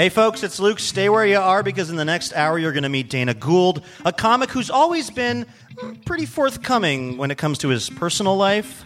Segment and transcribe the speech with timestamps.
[0.00, 0.78] Hey, folks, it's Luke.
[0.78, 3.84] Stay where you are because in the next hour you're going to meet Dana Gould,
[4.02, 5.44] a comic who's always been
[6.06, 8.82] pretty forthcoming when it comes to his personal life.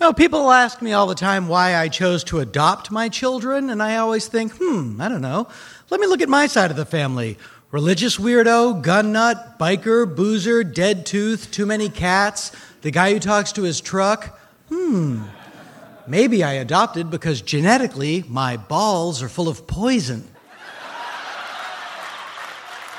[0.00, 3.80] Oh, people ask me all the time why I chose to adopt my children, and
[3.80, 5.46] I always think, hmm, I don't know.
[5.88, 7.38] Let me look at my side of the family.
[7.70, 12.50] Religious weirdo, gun nut, biker, boozer, dead tooth, too many cats,
[12.82, 14.36] the guy who talks to his truck.
[14.68, 15.26] Hmm.
[16.08, 20.26] Maybe I adopted because genetically my balls are full of poison.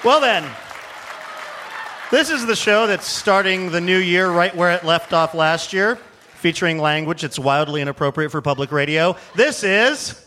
[0.04, 0.48] Well, then,
[2.12, 5.74] this is the show that's starting the new year right where it left off last
[5.74, 5.96] year,
[6.36, 9.18] featuring language that's wildly inappropriate for public radio.
[9.36, 10.24] This is.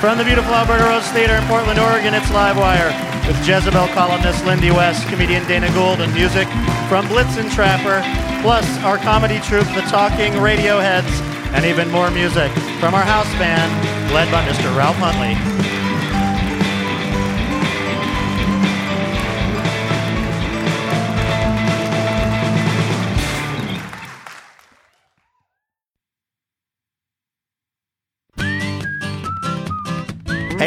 [0.00, 2.90] From the beautiful Alberta Rose Theater in Portland, Oregon, it's Livewire
[3.24, 6.48] with Jezebel columnist Lindy West, comedian Dana Gould, and music
[6.88, 8.02] from Blitzen Trapper,
[8.42, 11.08] plus our comedy troupe, The Talking Radioheads,
[11.54, 12.50] and even more music
[12.80, 13.70] from our house band,
[14.12, 14.76] led by Mr.
[14.76, 15.81] Ralph Huntley.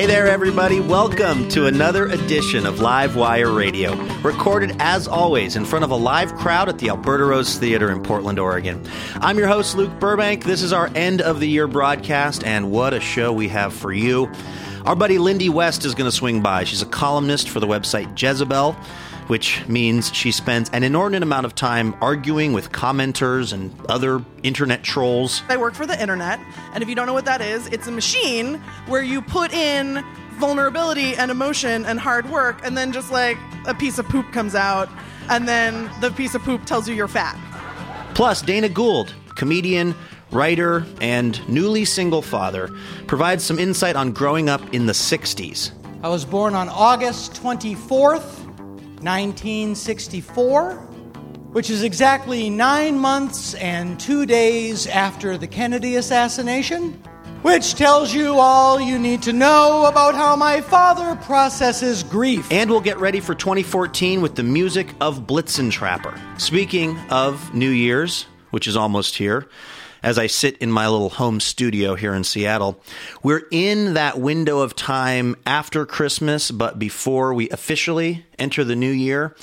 [0.06, 0.80] Hey there, everybody.
[0.80, 5.96] Welcome to another edition of Live Wire Radio, recorded as always in front of a
[5.96, 8.88] live crowd at the Alberta Rose Theater in Portland, Oregon.
[9.16, 10.44] I'm your host, Luke Burbank.
[10.44, 13.92] This is our end of the year broadcast, and what a show we have for
[13.92, 14.32] you.
[14.86, 16.66] Our buddy Lindy West is going to swing by.
[16.66, 18.78] She's a columnist for the website Jezebel
[19.28, 24.84] which means she spends an inordinate amount of time arguing with commenters and other internet
[24.84, 25.42] trolls.
[25.50, 26.40] I work for the internet,
[26.74, 28.56] and if you don't know what that is, it's a machine
[28.88, 30.04] where you put in
[30.40, 34.56] vulnerability and emotion and hard work, and then just like a piece of poop comes
[34.56, 34.90] out,
[35.30, 37.38] and then the piece of poop tells you you're fat.
[38.14, 39.96] Plus, Dana Gould, comedian,
[40.32, 42.70] writer, and newly single father,
[43.08, 45.72] provides some insight on growing up in the 60s.
[46.04, 48.45] I was born on August 24th,
[49.06, 50.74] 1964,
[51.52, 56.94] which is exactly nine months and two days after the Kennedy assassination,
[57.44, 62.52] which tells you all you need to know about how my father processes grief.
[62.52, 66.20] And we'll get ready for 2014 with the music of Blitzen Trapper.
[66.40, 69.48] Speaking of New Year's, which is almost here,
[70.06, 72.80] as I sit in my little home studio here in Seattle.
[73.24, 78.92] We're in that window of time after Christmas, but before we officially enter the new
[78.92, 79.36] year.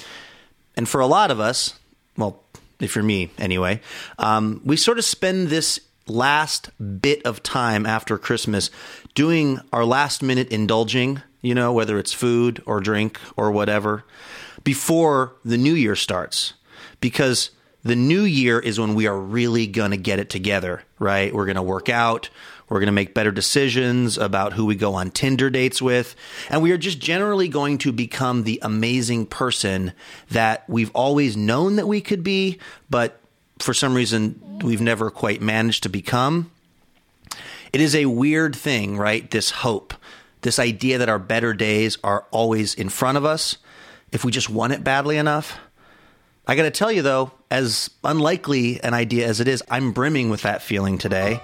[0.77, 1.75] And for a lot of us,
[2.17, 2.45] well,
[2.79, 3.81] if you're me anyway,
[4.21, 8.71] um, we sort of spend this last bit of time after Christmas
[9.17, 14.05] doing our last minute indulging, you know, whether it's food or drink or whatever,
[14.63, 16.55] before the new year starts.
[17.01, 17.51] Because
[17.85, 21.35] the new year is when we are really going to get it together, right?
[21.35, 22.31] We're going to work out.
[22.69, 26.15] We're going to make better decisions about who we go on Tinder dates with.
[26.49, 29.93] And we are just generally going to become the amazing person
[30.31, 32.59] that we've always known that we could be,
[32.89, 33.21] but
[33.59, 36.51] for some reason we've never quite managed to become.
[37.73, 39.31] It is a weird thing, right?
[39.31, 39.93] This hope,
[40.43, 43.59] this idea that our better days are always in front of us
[44.13, 45.59] if we just want it badly enough.
[46.45, 50.29] I got to tell you, though, as unlikely an idea as it is, I'm brimming
[50.29, 51.41] with that feeling today.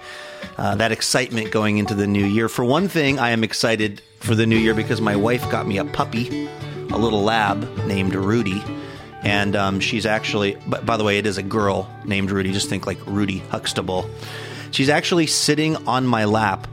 [0.57, 2.49] Uh, that excitement going into the new year.
[2.49, 5.77] For one thing, I am excited for the new year because my wife got me
[5.77, 6.47] a puppy,
[6.91, 8.61] a little lab named Rudy.
[9.21, 12.51] And um, she's actually, by, by the way, it is a girl named Rudy.
[12.51, 14.09] Just think like Rudy Huxtable.
[14.71, 16.67] She's actually sitting on my lap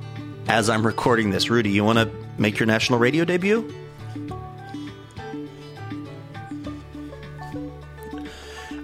[0.48, 1.48] as I'm recording this.
[1.48, 3.72] Rudy, you want to make your national radio debut?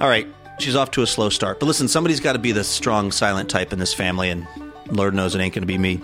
[0.02, 0.26] All right,
[0.58, 1.60] she's off to a slow start.
[1.60, 4.48] But listen, somebody's got to be the strong, silent type in this family, and
[4.90, 6.00] Lord knows it ain't going to be me.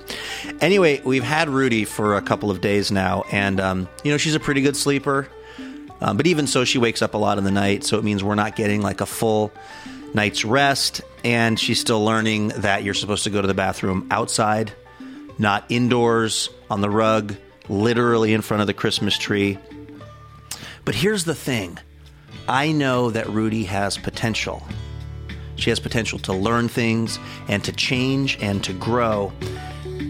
[0.61, 4.37] Anyway, we've had Rudy for a couple of days now, and, um, you know, she's
[4.37, 5.27] a pretty good sleeper.
[6.00, 8.23] Um, but even so, she wakes up a lot in the night, so it means
[8.23, 9.50] we're not getting like a full
[10.15, 11.00] night's rest.
[11.25, 14.73] And she's still learning that you're supposed to go to the bathroom outside,
[15.39, 17.35] not indoors on the rug,
[17.69, 19.59] literally in front of the Christmas tree.
[20.85, 21.81] But here's the thing
[22.49, 24.67] I know that Rudy has potential.
[25.56, 29.33] She has potential to learn things and to change and to grow.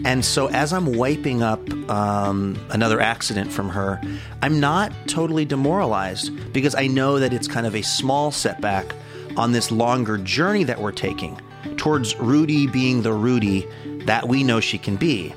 [0.05, 1.59] And so, as I'm wiping up
[1.89, 3.99] um, another accident from her,
[4.41, 8.95] I'm not totally demoralized because I know that it's kind of a small setback
[9.35, 11.39] on this longer journey that we're taking
[11.75, 13.67] towards Rudy being the Rudy
[14.05, 15.33] that we know she can be.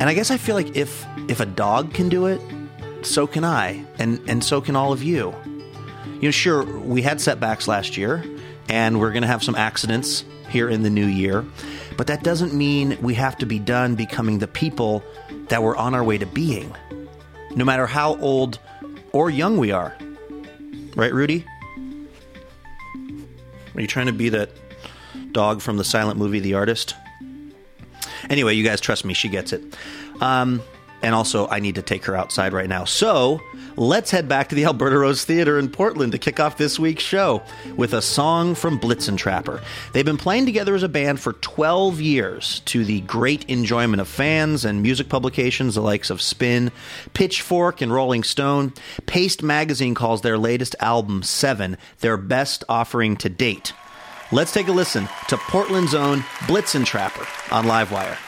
[0.00, 2.40] And I guess I feel like if if a dog can do it,
[3.02, 5.34] so can I, and and so can all of you.
[6.20, 8.24] You know, sure, we had setbacks last year,
[8.68, 11.44] and we're going to have some accidents here in the new year,
[11.96, 15.04] but that doesn't mean we have to be done becoming the people
[15.48, 16.74] that we're on our way to being,
[17.54, 18.58] no matter how old
[19.12, 19.96] or young we are.
[20.96, 21.46] Right, Rudy?
[23.76, 24.50] Are you trying to be that
[25.30, 26.96] dog from the silent movie The Artist?
[28.28, 29.62] Anyway, you guys trust me, she gets it.
[30.20, 30.62] Um,
[31.00, 32.84] and also, I need to take her outside right now.
[32.84, 33.40] So,
[33.78, 37.04] let's head back to the Alberta Rose Theater in Portland to kick off this week's
[37.04, 37.42] show
[37.76, 39.62] with a song from Blitzen Trapper.
[39.92, 44.08] They've been playing together as a band for 12 years to the great enjoyment of
[44.08, 46.72] fans and music publications, the likes of Spin,
[47.14, 48.72] Pitchfork, and Rolling Stone.
[49.06, 53.72] Paste Magazine calls their latest album, Seven, their best offering to date.
[54.32, 58.18] Let's take a listen to Portland's own Blitzen Trapper on Livewire.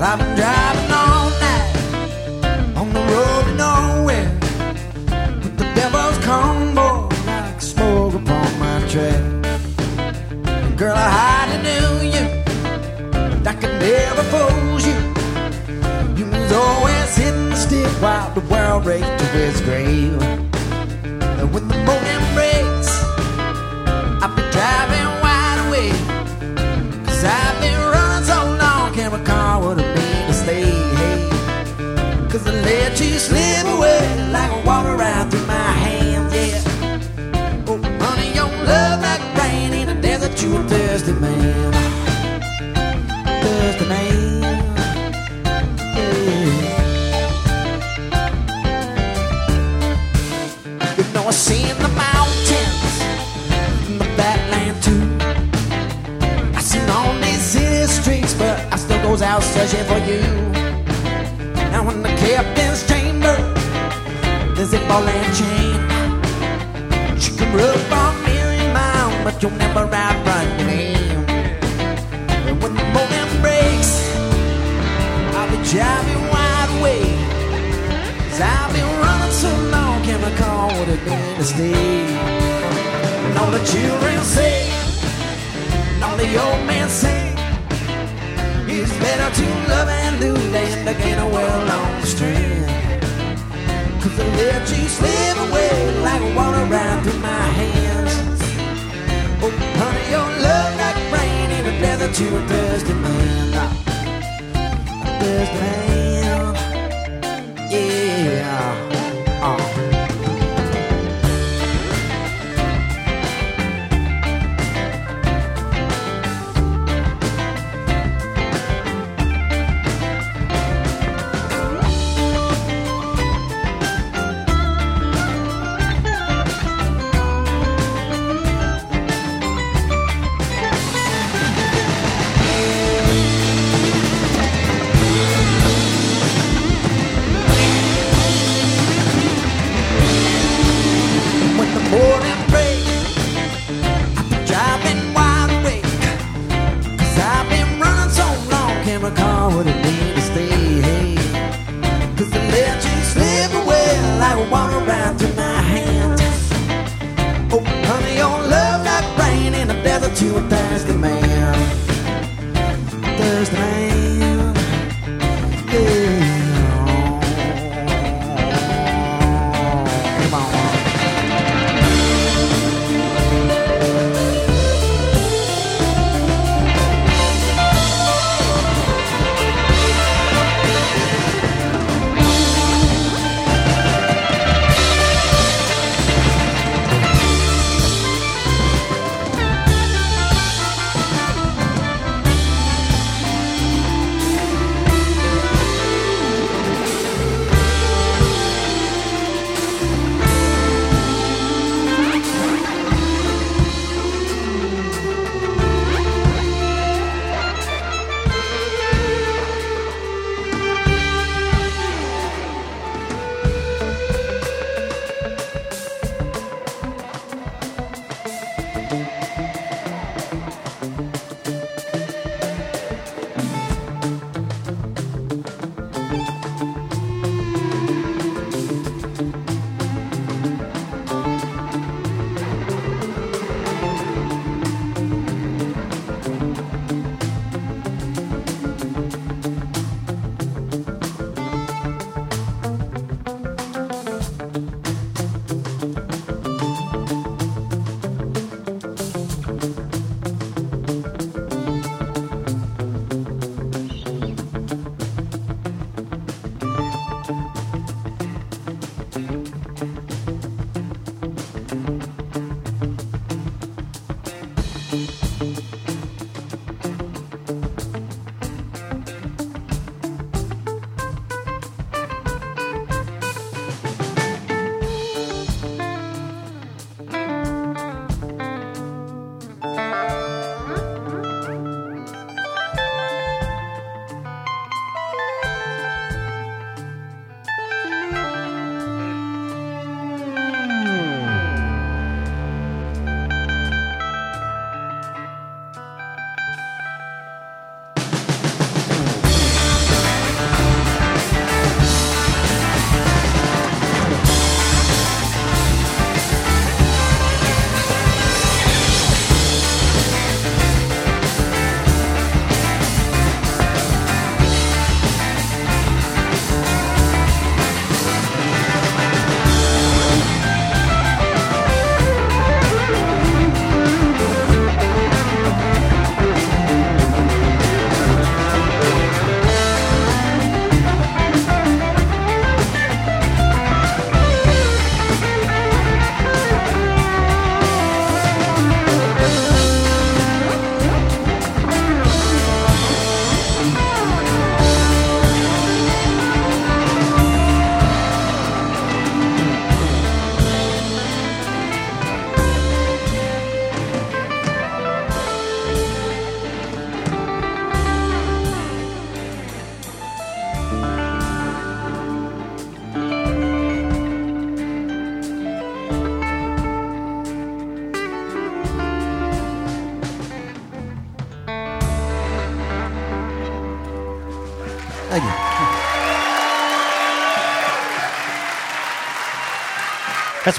[0.00, 4.30] Well, I've been driving all night on the road to nowhere
[5.42, 9.20] with the devil's combo like smoke upon my track.
[10.78, 12.24] Girl, I hardly knew you,
[13.44, 14.96] I could never fool you.
[16.16, 20.22] You was always hitting the stick while the world raced to its grave.
[20.22, 22.90] And when the morning breaks,
[24.22, 27.04] I'll be driving wide awake.
[27.04, 27.79] Cause I've been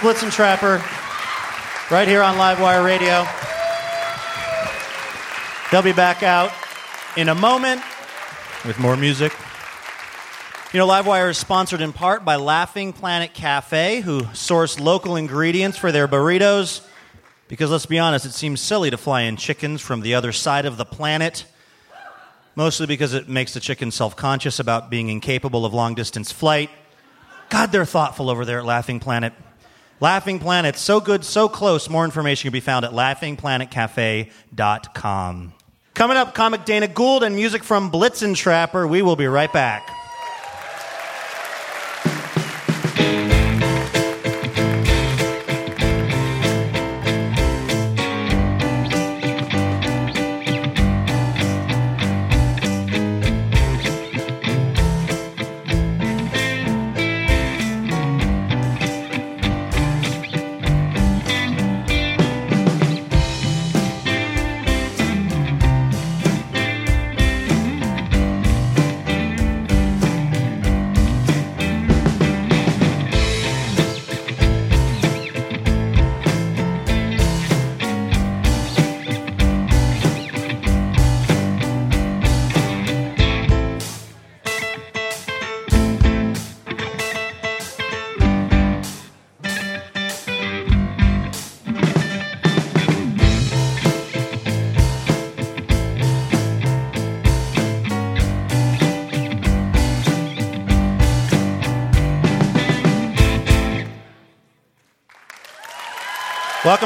[0.03, 0.83] That's and Trapper,
[1.91, 3.23] right here on Livewire Radio.
[5.71, 6.51] They'll be back out
[7.15, 7.83] in a moment
[8.65, 9.31] with more music.
[10.73, 15.77] You know, Livewire is sponsored in part by Laughing Planet Cafe, who source local ingredients
[15.77, 16.83] for their burritos.
[17.47, 20.65] Because let's be honest, it seems silly to fly in chickens from the other side
[20.65, 21.45] of the planet.
[22.55, 26.71] Mostly because it makes the chicken self conscious about being incapable of long distance flight.
[27.49, 29.33] God, they're thoughtful over there at Laughing Planet.
[30.01, 31.89] Laughing Planet, so good, so close.
[31.89, 35.53] More information can be found at laughingplanetcafe.com.
[35.93, 38.87] Coming up, comic Dana Gould and music from Blitzen Trapper.
[38.87, 39.87] We will be right back.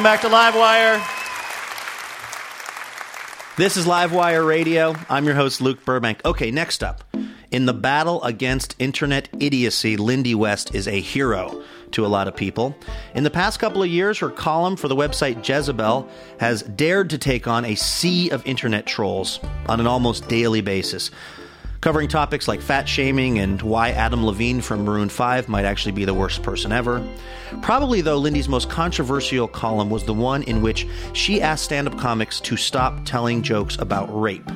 [0.05, 1.01] Back to Livewire.
[3.57, 4.95] This is Livewire Radio.
[5.09, 6.23] I'm your host, Luke Burbank.
[6.23, 7.03] Okay, next up.
[7.49, 12.35] In the battle against internet idiocy, Lindy West is a hero to a lot of
[12.35, 12.77] people.
[13.15, 16.07] In the past couple of years, her column for the website Jezebel
[16.39, 21.09] has dared to take on a sea of internet trolls on an almost daily basis
[21.85, 26.03] covering topics like fat shaming and why Adam Levine from Maroon 5 might actually be
[26.03, 27.07] the worst person ever.
[27.61, 31.95] Probably, though, Lindy's most controversial column was the one in which she asked stand up
[31.99, 34.47] comics to stop telling jokes about rape.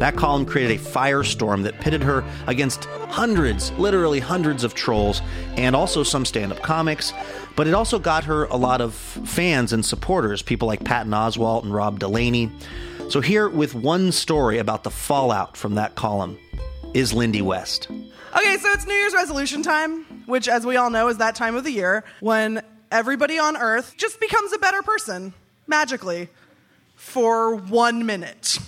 [0.00, 5.22] That column created a firestorm that pitted her against hundreds, literally hundreds of trolls,
[5.56, 7.12] and also some stand up comics.
[7.54, 11.62] But it also got her a lot of fans and supporters, people like Patton Oswalt
[11.62, 12.50] and Rob Delaney.
[13.08, 16.38] So, here with one story about the fallout from that column
[16.94, 17.88] is Lindy West.
[17.90, 21.54] Okay, so it's New Year's resolution time, which, as we all know, is that time
[21.54, 25.34] of the year when everybody on Earth just becomes a better person
[25.66, 26.28] magically
[26.96, 28.58] for one minute.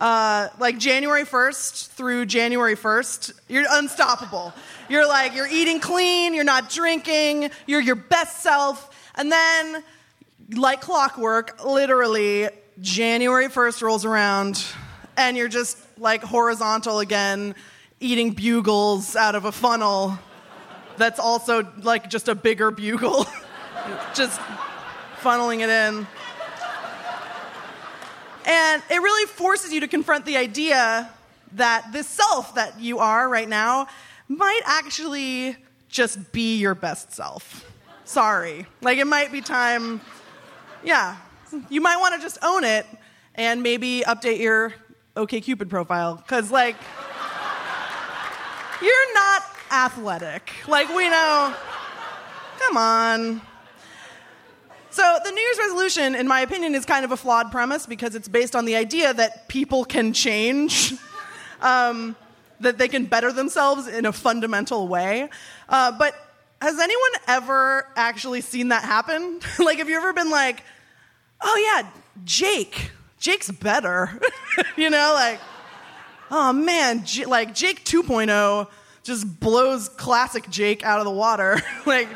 [0.00, 4.52] Uh, like January 1st through January 1st, you're unstoppable.
[4.88, 8.90] You're like, you're eating clean, you're not drinking, you're your best self.
[9.14, 9.84] And then,
[10.56, 12.48] like clockwork, literally,
[12.82, 14.64] January 1st rolls around
[15.16, 17.54] and you're just like horizontal again,
[18.00, 20.18] eating bugles out of a funnel
[20.96, 23.24] that's also like just a bigger bugle,
[24.14, 24.40] just
[25.20, 26.06] funneling it in.
[28.44, 31.08] And it really forces you to confront the idea
[31.52, 33.86] that this self that you are right now
[34.26, 35.56] might actually
[35.88, 37.64] just be your best self.
[38.04, 38.66] Sorry.
[38.80, 40.00] Like it might be time,
[40.82, 41.16] yeah,
[41.68, 42.86] you might want to just own it
[43.34, 44.74] and maybe update your
[45.16, 46.76] OKCupid profile because, like,
[48.80, 50.52] you're not athletic.
[50.68, 51.54] Like, we know.
[52.58, 53.40] Come on.
[54.90, 58.14] So, the New Year's resolution, in my opinion, is kind of a flawed premise because
[58.14, 60.92] it's based on the idea that people can change,
[61.62, 62.14] um,
[62.60, 65.30] that they can better themselves in a fundamental way.
[65.68, 66.14] Uh, but
[66.60, 69.40] has anyone ever actually seen that happen?
[69.58, 70.62] like, have you ever been like,
[71.42, 71.88] oh yeah,
[72.24, 72.90] Jake.
[73.18, 74.20] Jake's better.
[74.76, 75.40] you know, like,
[76.30, 78.68] oh man, J- like Jake 2.0
[79.04, 81.60] just blows classic Jake out of the water.
[81.86, 82.08] like,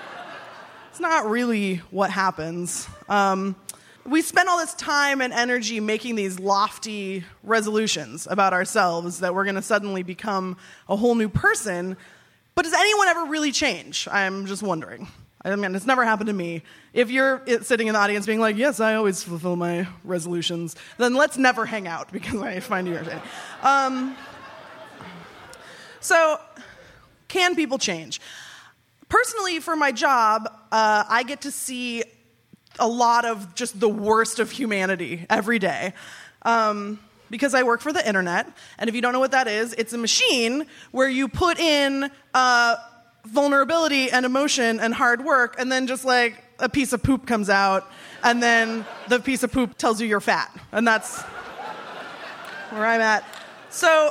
[0.91, 2.89] it's not really what happens.
[3.09, 3.55] Um,
[4.05, 9.45] we spend all this time and energy making these lofty resolutions about ourselves that we're
[9.45, 10.57] going to suddenly become
[10.89, 11.97] a whole new person.
[12.55, 14.09] But does anyone ever really change?
[14.11, 15.09] I'm just wondering.
[15.46, 16.62] I mean, it's never happened to me.
[16.92, 21.14] If you're sitting in the audience being like, yes, I always fulfill my resolutions, then
[21.14, 23.22] let's never hang out because I find you irritating.
[23.62, 24.16] Um,
[26.00, 26.40] so,
[27.28, 28.20] can people change?
[29.09, 32.02] Personally, for my job, uh, I get to see
[32.78, 35.94] a lot of just the worst of humanity every day.
[36.42, 36.98] Um,
[37.30, 39.92] because I work for the internet, and if you don't know what that is, it's
[39.92, 42.76] a machine where you put in uh,
[43.27, 47.51] vulnerability and emotion and hard work, and then just like a piece of poop comes
[47.51, 47.91] out,
[48.23, 50.51] and then the piece of poop tells you you're fat.
[50.73, 51.23] And that's
[52.71, 53.25] where I'm at.
[53.71, 54.11] So,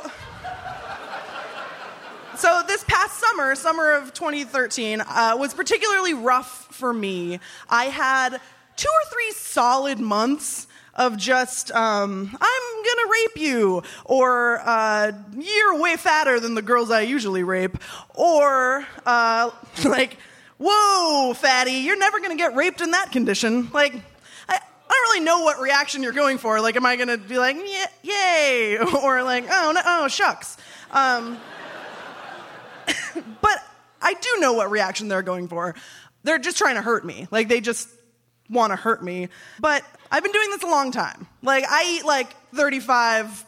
[2.36, 7.40] so this past summer, summer of 2013, uh, was particularly rough for me.
[7.68, 8.40] I had
[8.76, 15.80] two or three solid months of just um, I'm gonna rape you, or uh, you're
[15.80, 17.78] way fatter than the girls I usually rape,
[18.14, 19.50] or uh,
[19.84, 20.16] like
[20.58, 23.70] whoa, fatty, you're never gonna get raped in that condition.
[23.72, 23.94] Like
[24.48, 26.60] I, I don't really know what reaction you're going for.
[26.60, 27.56] Like, am I gonna be like,
[28.02, 30.56] yay, or like, oh no, oh shucks.
[30.90, 31.38] Um,
[33.40, 33.58] but
[34.00, 35.74] I do know what reaction they're going for.
[36.22, 37.28] They're just trying to hurt me.
[37.30, 37.88] Like they just
[38.48, 39.28] want to hurt me.
[39.60, 41.26] But I've been doing this a long time.
[41.42, 43.44] Like I eat like 35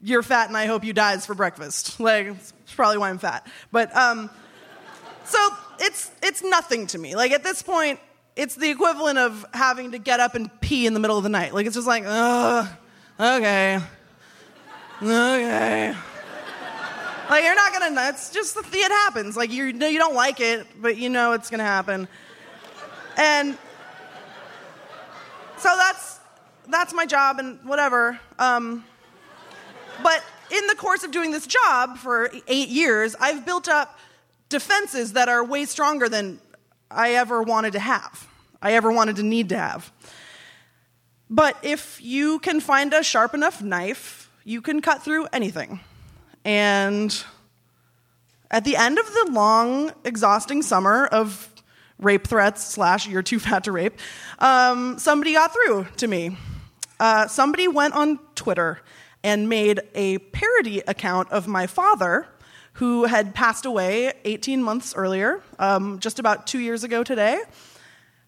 [0.00, 1.98] you're fat and I hope you dies for breakfast.
[2.00, 3.46] Like it's probably why I'm fat.
[3.72, 4.30] But um
[5.24, 5.38] so
[5.80, 7.16] it's it's nothing to me.
[7.16, 8.00] Like at this point
[8.36, 11.28] it's the equivalent of having to get up and pee in the middle of the
[11.28, 11.52] night.
[11.52, 12.68] Like it's just like, ugh,
[13.18, 13.80] okay.
[15.02, 15.94] Okay.
[17.28, 18.08] Like you're not gonna.
[18.08, 19.36] It's just the, it happens.
[19.36, 22.08] Like you know you don't like it, but you know it's gonna happen.
[23.16, 23.58] And
[25.58, 26.20] so that's
[26.68, 28.18] that's my job and whatever.
[28.38, 28.84] Um,
[30.02, 33.98] but in the course of doing this job for eight years, I've built up
[34.48, 36.40] defenses that are way stronger than
[36.90, 38.26] I ever wanted to have.
[38.62, 39.92] I ever wanted to need to have.
[41.30, 45.80] But if you can find a sharp enough knife, you can cut through anything.
[46.44, 47.24] And
[48.50, 51.50] at the end of the long, exhausting summer of
[51.98, 53.98] rape threats slash you're too fat to rape,
[54.38, 56.36] um, somebody got through to me.
[57.00, 58.80] Uh, somebody went on Twitter
[59.22, 62.26] and made a parody account of my father,
[62.74, 67.40] who had passed away 18 months earlier, um, just about two years ago today.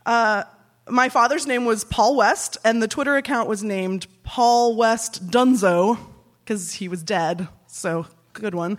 [0.05, 0.43] Uh,
[0.89, 5.99] my father's name was Paul West, and the Twitter account was named Paul West Dunzo
[6.45, 7.47] because he was dead.
[7.69, 8.79] So, good one.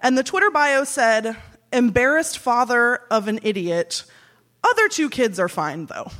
[0.00, 1.36] And the Twitter bio said,
[1.74, 4.04] embarrassed father of an idiot.
[4.62, 6.10] Other two kids are fine, though.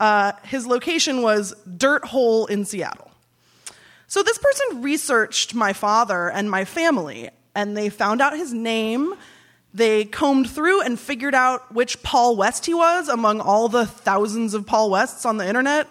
[0.00, 3.10] Uh, his location was Dirt Hole in Seattle.
[4.08, 9.14] So this person researched my father and my family, and they found out his name.
[9.72, 14.54] They combed through and figured out which Paul West he was among all the thousands
[14.54, 15.88] of Paul Wests on the internet.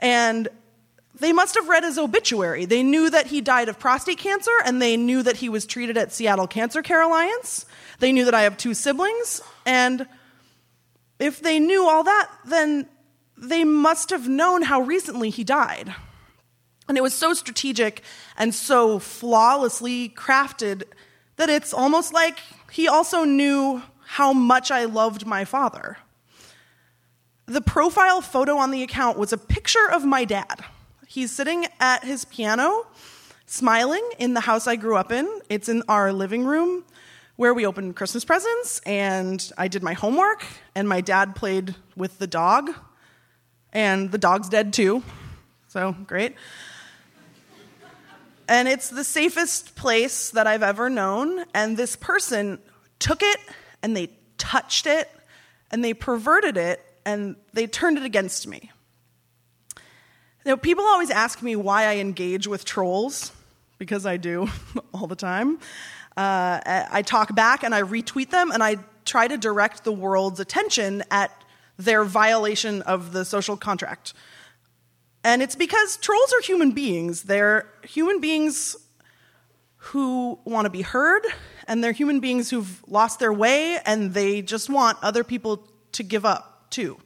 [0.00, 0.48] And
[1.20, 2.64] they must have read his obituary.
[2.64, 5.96] They knew that he died of prostate cancer, and they knew that he was treated
[5.96, 7.66] at Seattle Cancer Care Alliance.
[7.98, 10.06] They knew that I have two siblings, and
[11.18, 12.88] if they knew all that, then
[13.36, 15.94] they must have known how recently he died.
[16.88, 18.02] And it was so strategic
[18.36, 20.84] and so flawlessly crafted
[21.36, 22.38] that it's almost like
[22.70, 25.98] he also knew how much I loved my father.
[27.46, 30.64] The profile photo on the account was a picture of my dad.
[31.10, 32.86] He's sitting at his piano,
[33.46, 35.26] smiling in the house I grew up in.
[35.48, 36.84] It's in our living room
[37.36, 40.44] where we opened Christmas presents, and I did my homework,
[40.74, 42.70] and my dad played with the dog,
[43.72, 45.02] and the dog's dead too.
[45.68, 46.34] So great.
[48.46, 51.46] And it's the safest place that I've ever known.
[51.54, 52.58] And this person
[52.98, 53.40] took it
[53.82, 55.10] and they touched it
[55.70, 58.70] and they perverted it and they turned it against me.
[60.48, 63.32] Now, people always ask me why I engage with trolls,
[63.76, 64.48] because I do
[64.94, 65.58] all the time.
[66.16, 70.40] Uh, I talk back and I retweet them and I try to direct the world's
[70.40, 71.30] attention at
[71.76, 74.14] their violation of the social contract.
[75.22, 77.24] And it's because trolls are human beings.
[77.24, 78.74] They're human beings
[79.76, 81.26] who want to be heard,
[81.66, 86.02] and they're human beings who've lost their way, and they just want other people to
[86.02, 86.96] give up too.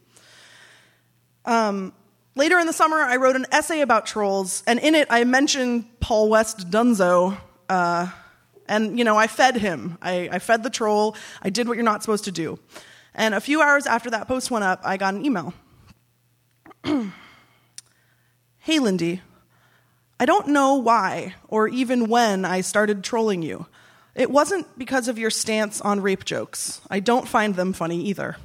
[1.44, 1.92] Um,
[2.34, 5.84] Later in the summer, I wrote an essay about trolls, and in it, I mentioned
[6.00, 7.36] Paul West Dunzo.
[7.68, 8.08] Uh,
[8.66, 9.98] and, you know, I fed him.
[10.00, 11.14] I, I fed the troll.
[11.42, 12.58] I did what you're not supposed to do.
[13.14, 15.52] And a few hours after that post went up, I got an email.
[18.60, 19.20] hey, Lindy.
[20.18, 23.66] I don't know why or even when I started trolling you.
[24.14, 26.80] It wasn't because of your stance on rape jokes.
[26.88, 28.36] I don't find them funny either.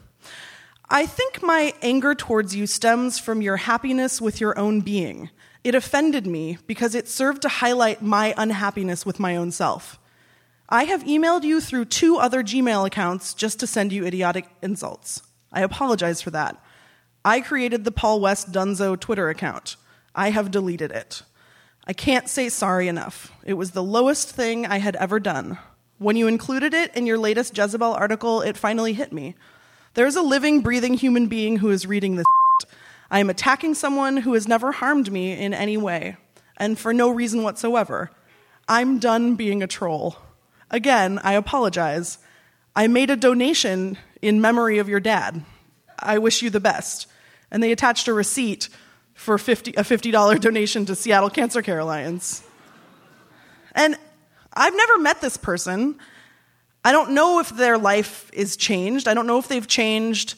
[0.90, 5.30] I think my anger towards you stems from your happiness with your own being.
[5.64, 10.00] It offended me because it served to highlight my unhappiness with my own self.
[10.70, 15.22] I have emailed you through two other Gmail accounts just to send you idiotic insults.
[15.52, 16.62] I apologize for that.
[17.26, 19.76] I created the Paul West Dunzo Twitter account.
[20.16, 21.24] I have deleted it.
[21.86, 23.34] I can't say sorry enough.
[23.44, 25.58] It was the lowest thing I had ever done.
[25.98, 29.36] When you included it in your latest Jezebel article, it finally hit me.
[29.98, 32.26] There's a living, breathing human being who is reading this.
[33.10, 36.18] I am attacking someone who has never harmed me in any way,
[36.56, 38.12] and for no reason whatsoever.
[38.68, 40.18] I'm done being a troll.
[40.70, 42.20] Again, I apologize.
[42.76, 45.44] I made a donation in memory of your dad.
[45.98, 47.08] I wish you the best.
[47.50, 48.70] And they attached a receipt
[49.16, 52.44] for 50, a $50 donation to Seattle Cancer Care Alliance.
[53.72, 53.98] And
[54.54, 55.98] I've never met this person.
[56.88, 59.10] I don't know if their life is changed.
[59.10, 60.36] I don't know if they've changed.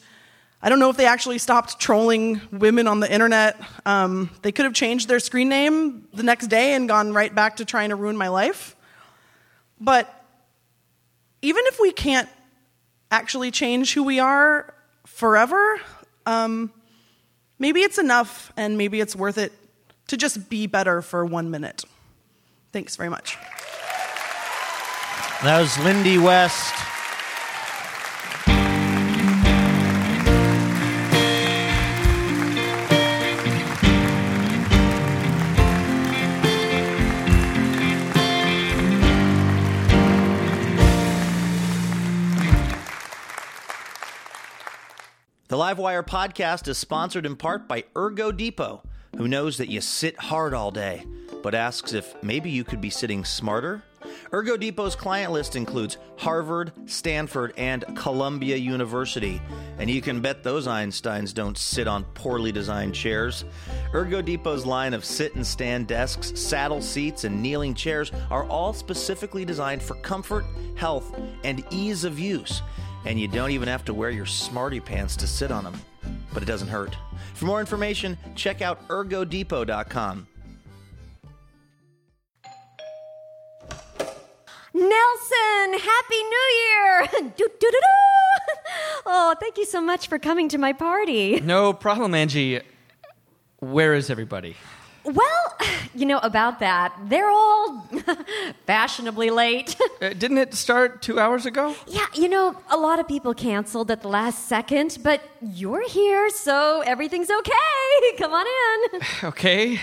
[0.60, 3.56] I don't know if they actually stopped trolling women on the internet.
[3.86, 7.58] Um, they could have changed their screen name the next day and gone right back
[7.58, 8.74] to trying to ruin my life.
[9.78, 10.12] But
[11.40, 12.28] even if we can't
[13.12, 14.74] actually change who we are
[15.06, 15.80] forever,
[16.26, 16.72] um,
[17.60, 19.52] maybe it's enough and maybe it's worth it
[20.08, 21.84] to just be better for one minute.
[22.72, 23.38] Thanks very much.
[25.42, 26.74] That was Lindy West.
[45.48, 48.82] The Livewire podcast is sponsored in part by Ergo Depot,
[49.16, 51.06] who knows that you sit hard all day,
[51.42, 53.82] but asks if maybe you could be sitting smarter.
[54.32, 59.40] Ergo Depot's client list includes Harvard, Stanford, and Columbia University,
[59.78, 63.44] and you can bet those Einsteins don't sit on poorly designed chairs.
[63.94, 68.72] Ergo Depot's line of sit and stand desks, saddle seats, and kneeling chairs are all
[68.72, 70.44] specifically designed for comfort,
[70.76, 72.62] health, and ease of use
[73.04, 75.80] and you don't even have to wear your smarty pants to sit on them.
[76.32, 76.96] But it doesn't hurt.
[77.34, 80.26] For more information, check out ergodepot.com.
[84.80, 87.06] Nelson, Happy New Year!
[87.36, 88.54] Doo-doo-doo-doo.
[89.06, 91.38] oh, thank you so much for coming to my party.
[91.40, 92.60] No problem, Angie.
[93.58, 94.56] Where is everybody?
[95.04, 95.56] Well,
[95.94, 96.94] you know about that.
[97.08, 97.88] They're all
[98.66, 99.76] fashionably late.
[100.00, 101.76] Uh, didn't it start two hours ago?
[101.86, 106.30] yeah, you know, a lot of people canceled at the last second, but you're here,
[106.30, 108.16] so everything's okay.
[108.16, 108.46] Come on
[108.94, 109.00] in.
[109.24, 109.78] Okay.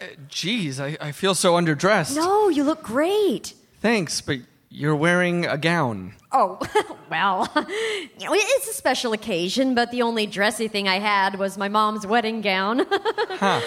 [0.00, 2.16] Uh, Geez, I, I feel so underdressed.
[2.16, 3.52] No, you look great.
[3.80, 4.38] Thanks, but
[4.68, 6.14] you're wearing a gown.
[6.32, 6.58] Oh,
[7.10, 12.06] well, it's a special occasion, but the only dressy thing I had was my mom's
[12.06, 12.86] wedding gown.
[13.40, 13.60] Huh.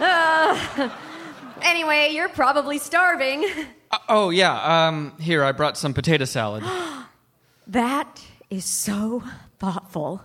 [0.00, 0.88] Uh,
[1.60, 3.44] anyway, you're probably starving.
[3.90, 4.86] Uh, oh, yeah.
[4.88, 6.64] Um, here, I brought some potato salad.
[7.68, 9.22] That is so
[9.58, 10.22] thoughtful.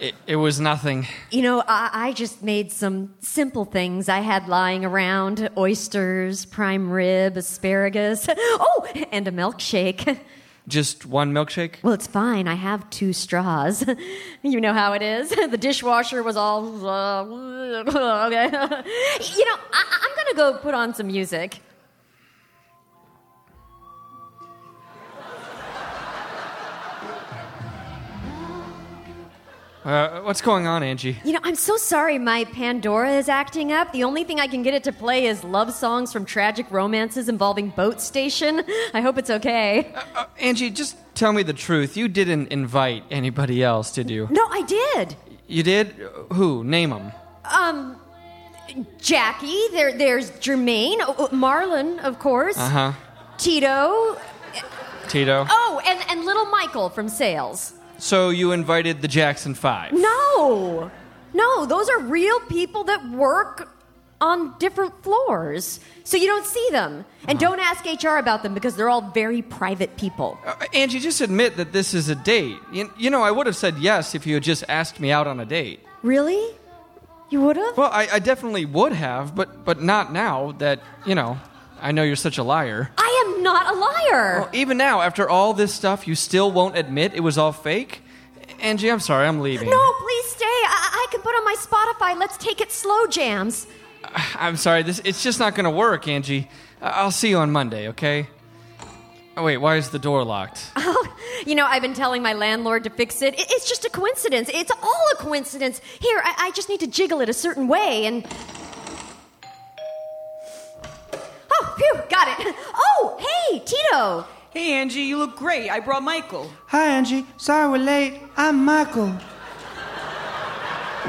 [0.00, 1.06] It, it was nothing.
[1.30, 6.90] You know, I, I just made some simple things I had lying around oysters, prime
[6.90, 8.28] rib, asparagus.
[8.38, 10.18] Oh, and a milkshake.
[10.68, 11.82] Just one milkshake?
[11.82, 12.46] Well, it's fine.
[12.46, 13.84] I have two straws.
[14.42, 15.30] You know how it is.
[15.30, 16.86] The dishwasher was all.
[16.86, 18.44] Uh, okay.
[18.44, 21.60] You know, I, I'm going to go put on some music.
[29.84, 31.16] Uh, what's going on, Angie?
[31.24, 33.92] You know, I'm so sorry my Pandora is acting up.
[33.92, 37.30] The only thing I can get it to play is love songs from tragic romances
[37.30, 38.62] involving Boat Station.
[38.94, 39.90] I hope it's okay.
[40.14, 41.96] Uh, Angie, just tell me the truth.
[41.96, 44.28] You didn't invite anybody else, did you?
[44.30, 45.16] No, I did.
[45.46, 45.88] You did?
[46.34, 46.62] Who?
[46.62, 47.12] Name them.
[47.50, 47.96] Um,
[49.00, 52.92] Jackie, there, there's Jermaine, oh, oh, Marlon, of course, Uh huh.
[53.38, 54.18] Tito,
[55.08, 55.46] Tito.
[55.48, 57.72] oh, and, and little Michael from sales.
[58.00, 59.92] So you invited the Jackson Five.
[59.92, 60.90] No,
[61.34, 63.68] no, those are real people that work
[64.20, 65.80] on different floors.
[66.04, 67.04] So you don't see them.
[67.26, 70.38] And don't ask HR about them because they're all very private people.
[70.44, 72.56] Uh, Angie, just admit that this is a date.
[72.72, 75.26] You, you know, I would have said yes if you had just asked me out
[75.26, 75.80] on a date.
[76.02, 76.54] Really?
[77.30, 77.76] You would have?
[77.76, 81.38] Well, I, I definitely would have, but but not now that you know.
[81.82, 82.90] I know you're such a liar.
[82.98, 84.40] I am not a liar.
[84.40, 88.02] Well, even now, after all this stuff, you still won't admit it was all fake.
[88.60, 89.70] Angie, I'm sorry, I'm leaving.
[89.70, 90.44] No, please stay.
[90.46, 92.18] I, I can put on my Spotify.
[92.18, 93.66] Let's take it slow jams.
[94.34, 94.82] I'm sorry.
[94.82, 96.48] This it's just not going to work, Angie.
[96.82, 98.28] I'll see you on Monday, okay?
[99.36, 100.64] Oh wait, why is the door locked?
[100.76, 101.06] Oh,
[101.46, 103.32] you know, I've been telling my landlord to fix it.
[103.38, 104.50] It- It's just a coincidence.
[104.52, 105.80] It's all a coincidence.
[106.00, 108.26] Here, I, I just need to jiggle it a certain way and.
[111.62, 112.54] Oh, phew, got it.
[112.74, 114.26] Oh, hey, Tito.
[114.50, 115.68] Hey, Angie, you look great.
[115.70, 116.50] I brought Michael.
[116.66, 117.26] Hi, Angie.
[117.36, 118.20] Sorry we're late.
[118.36, 119.14] I'm Michael.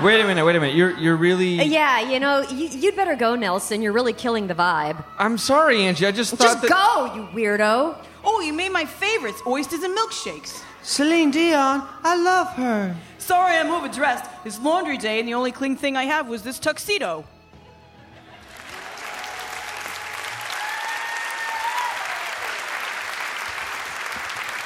[0.03, 0.75] Wait a minute, wait a minute.
[0.75, 1.59] You're you're really.
[1.59, 3.81] Uh, yeah, you know, you, you'd better go, Nelson.
[3.81, 5.03] You're really killing the vibe.
[5.19, 6.05] I'm sorry, Angie.
[6.05, 6.69] I just thought Just that.
[6.69, 7.97] go, you weirdo.
[8.23, 10.63] Oh, you made my favorites oysters and milkshakes.
[10.81, 12.95] Celine Dion, I love her.
[13.17, 14.25] Sorry, I'm overdressed.
[14.45, 17.23] It's laundry day, and the only clean thing I have was this tuxedo.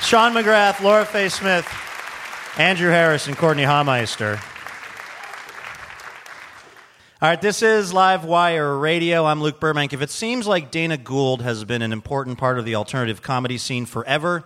[0.06, 1.68] Sean McGrath, Laura Faye Smith,
[2.60, 4.40] Andrew Harris, and Courtenay Hameister.
[7.20, 9.26] All right, this is Live Wire Radio.
[9.26, 9.94] I'm Luke Burbank.
[9.94, 13.58] If it seems like Dana Gould has been an important part of the alternative comedy
[13.58, 14.44] scene forever,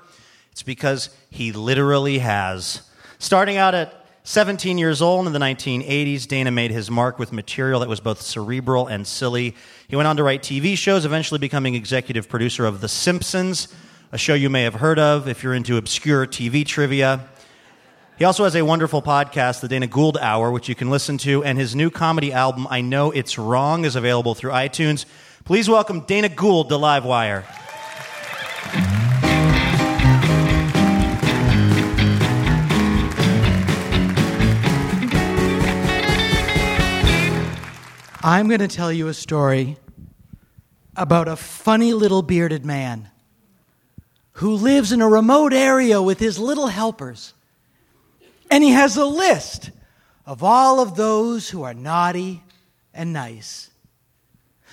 [0.54, 2.90] it's because he literally has.
[3.18, 7.82] Starting out at 17 years old in the 1980s, Dana made his mark with material
[7.82, 9.58] that was both cerebral and silly.
[9.90, 13.68] He went on to write TV shows, eventually becoming executive producer of The Simpsons,
[14.12, 17.30] a show you may have heard of if you're into obscure TV trivia.
[18.18, 21.44] He also has a wonderful podcast, The Dana Gould Hour, which you can listen to,
[21.44, 25.06] and his new comedy album, I Know It's Wrong, is available through iTunes.
[25.46, 27.46] Please welcome Dana Gould to Livewire.
[38.24, 39.78] I'm going to tell you a story
[40.96, 43.10] about a funny little bearded man
[44.40, 47.34] who lives in a remote area with his little helpers.
[48.50, 49.70] And he has a list
[50.26, 52.42] of all of those who are naughty
[52.94, 53.70] and nice.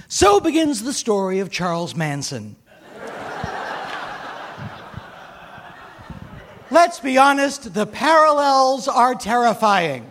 [0.07, 2.55] So begins the story of Charles Manson.
[6.71, 10.09] Let's be honest, the parallels are terrifying.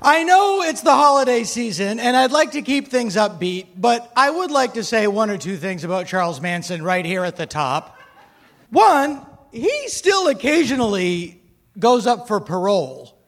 [0.00, 4.30] I know it's the holiday season, and I'd like to keep things upbeat, but I
[4.30, 7.46] would like to say one or two things about Charles Manson right here at the
[7.46, 7.98] top.
[8.70, 11.40] One, he still occasionally
[11.78, 13.18] goes up for parole.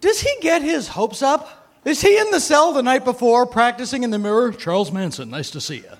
[0.00, 1.80] Does he get his hopes up?
[1.84, 4.52] Is he in the cell the night before practicing in the mirror?
[4.52, 5.90] Charles Manson, nice to see you.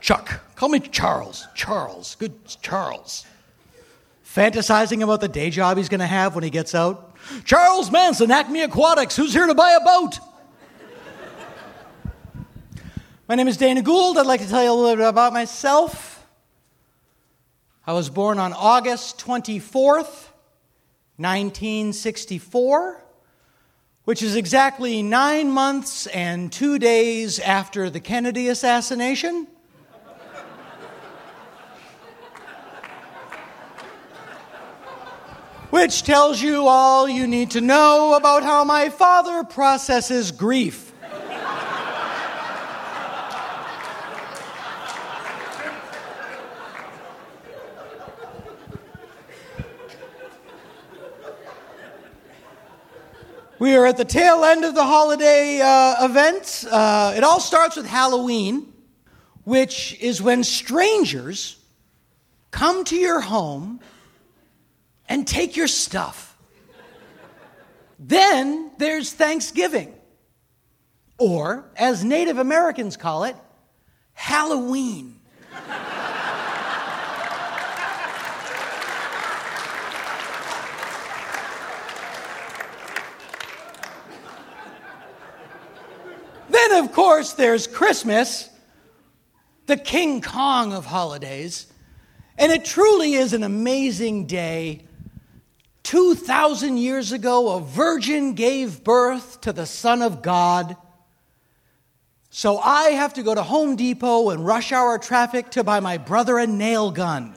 [0.00, 1.46] Chuck, call me Charles.
[1.54, 3.24] Charles, good Charles.
[4.24, 7.15] Fantasizing about the day job he's going to have when he gets out?
[7.44, 10.18] Charles Manson, Acme Aquatics, who's here to buy a boat?
[13.28, 14.18] My name is Dana Gould.
[14.18, 16.24] I'd like to tell you a little bit about myself.
[17.84, 20.30] I was born on August 24th,
[21.16, 23.04] 1964,
[24.04, 29.48] which is exactly nine months and two days after the Kennedy assassination.
[35.76, 40.90] Which tells you all you need to know about how my father processes grief.
[53.58, 56.64] We are at the tail end of the holiday uh, events.
[56.64, 58.72] Uh, it all starts with Halloween,
[59.44, 61.62] which is when strangers
[62.50, 63.80] come to your home
[65.08, 66.36] and take your stuff.
[67.98, 69.94] then there's Thanksgiving,
[71.18, 73.36] or as Native Americans call it,
[74.12, 75.20] Halloween.
[86.48, 88.50] then, of course, there's Christmas,
[89.66, 91.66] the King Kong of holidays.
[92.38, 94.85] And it truly is an amazing day
[95.86, 100.76] 2,000 years ago, a virgin gave birth to the Son of God.
[102.28, 105.96] So I have to go to Home Depot and rush hour traffic to buy my
[105.96, 107.36] brother a nail gun.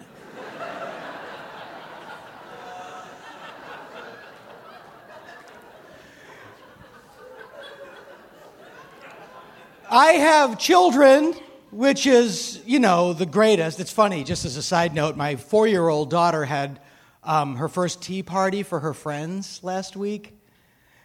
[9.91, 11.35] I have children,
[11.69, 13.79] which is, you know, the greatest.
[13.79, 16.79] It's funny, just as a side note, my four year old daughter had
[17.23, 20.35] um, her first tea party for her friends last week.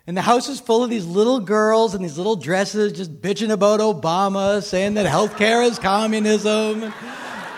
[0.06, 3.50] And the house is full of these little girls in these little dresses just bitching
[3.50, 6.92] about Obama, saying that healthcare is communism.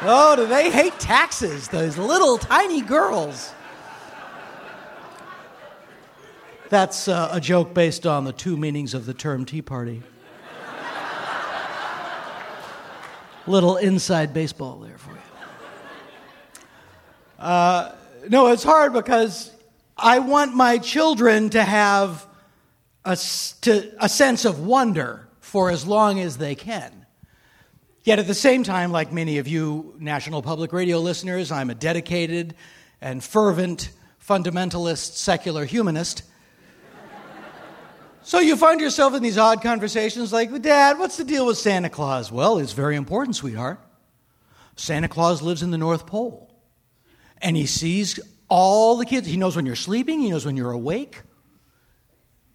[0.03, 3.53] Oh, do they hate taxes, those little tiny girls?
[6.69, 10.03] That's uh, a joke based on the two meanings of the term Tea Party.
[13.47, 15.19] little inside baseball there for you.
[17.38, 17.92] Uh,
[18.29, 19.51] no, it's hard because
[19.97, 22.27] I want my children to have
[23.05, 23.17] a,
[23.62, 27.07] to, a sense of wonder for as long as they can.
[28.05, 31.75] Yet at the same time, like many of you National Public Radio listeners, I'm a
[31.75, 32.55] dedicated
[33.01, 33.91] and fervent
[34.27, 36.23] fundamentalist secular humanist.
[38.23, 41.89] So you find yourself in these odd conversations like, Dad, what's the deal with Santa
[41.89, 42.33] Claus?
[42.33, 43.81] Well, it's very important, sweetheart.
[44.75, 46.51] Santa Claus lives in the North Pole.
[47.42, 48.18] And he sees
[48.49, 49.27] all the kids.
[49.27, 51.22] He knows when you're sleeping, he knows when you're awake.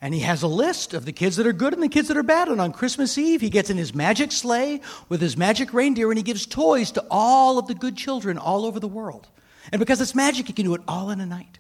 [0.04, 2.18] And he has a list of the kids that are good and the kids that
[2.18, 2.48] are bad.
[2.48, 6.18] And on Christmas Eve, he gets in his magic sleigh with his magic reindeer and
[6.18, 9.28] he gives toys to all of the good children all over the world.
[9.72, 11.60] And because it's magic, he can do it all in a night.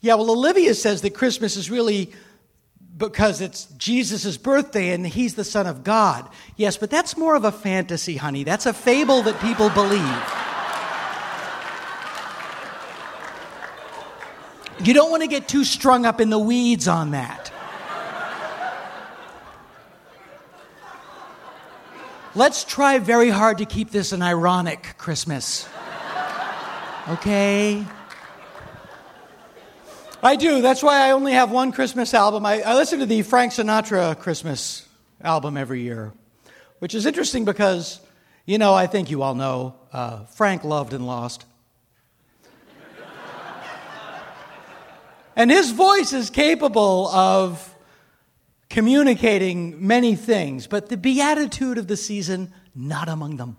[0.00, 2.12] Yeah, well, Olivia says that Christmas is really
[2.96, 6.28] because it's Jesus' birthday and he's the Son of God.
[6.56, 8.44] Yes, but that's more of a fantasy, honey.
[8.44, 10.47] That's a fable that people believe.
[14.80, 17.52] You don't want to get too strung up in the weeds on that.
[22.34, 25.68] Let's try very hard to keep this an ironic Christmas.
[27.08, 27.84] Okay?
[30.22, 30.62] I do.
[30.62, 32.46] That's why I only have one Christmas album.
[32.46, 34.86] I, I listen to the Frank Sinatra Christmas
[35.20, 36.12] album every year,
[36.78, 38.00] which is interesting because,
[38.46, 41.44] you know, I think you all know uh, Frank loved and lost.
[45.38, 47.76] And his voice is capable of
[48.68, 53.56] communicating many things, but the beatitude of the season, not among them.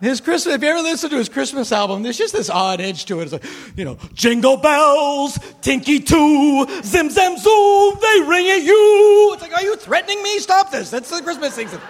[0.00, 3.06] His Christmas, if you ever listen to his Christmas album, there's just this odd edge
[3.06, 3.22] to it.
[3.22, 3.44] It's like,
[3.76, 9.30] you know, jingle bells, tinky too, zim zam zoom, they ring at you.
[9.32, 10.38] It's like, are you threatening me?
[10.40, 10.90] Stop this.
[10.90, 11.80] That's the Christmas season.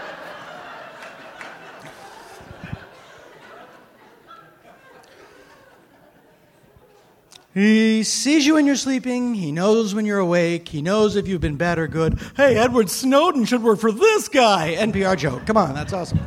[7.57, 9.33] He sees you when you're sleeping.
[9.33, 10.69] He knows when you're awake.
[10.69, 12.21] He knows if you've been bad or good.
[12.37, 14.75] Hey, Edward Snowden should work for this guy.
[14.75, 15.47] NPR joke.
[15.47, 16.21] Come on, that's awesome.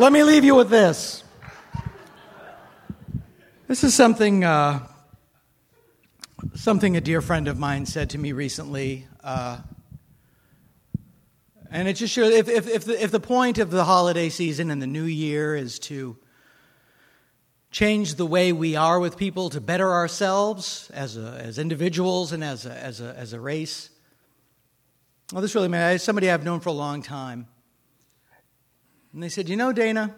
[0.00, 1.22] Let me leave you with this.
[3.68, 4.84] This is something, uh,
[6.56, 9.06] something a dear friend of mine said to me recently.
[9.22, 9.58] Uh,
[11.70, 14.72] and it just shows if, if, if, the, if the point of the holiday season
[14.72, 16.16] and the new year is to
[17.70, 22.42] change the way we are with people to better ourselves as, a, as individuals and
[22.42, 23.90] as a, as, a, as a race,
[25.32, 26.02] well, this really matters.
[26.02, 27.46] Somebody I've known for a long time.
[29.12, 30.14] And they said, You know, Dana,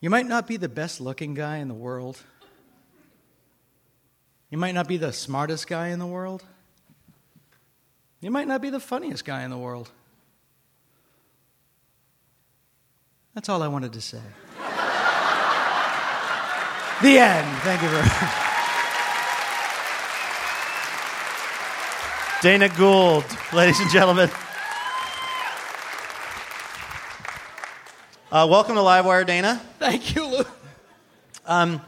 [0.00, 2.22] you might not be the best looking guy in the world.
[4.50, 6.44] You might not be the smartest guy in the world.
[8.20, 9.90] You might not be the funniest guy in the world.
[13.34, 14.20] That's all I wanted to say.
[17.02, 17.46] The end.
[17.58, 18.46] Thank you very much.
[22.42, 24.30] Dana Gould, ladies and gentlemen.
[28.30, 29.60] Uh, welcome to Livewire, Dana.
[29.78, 30.44] Thank you, Lou.
[31.46, 31.80] Um,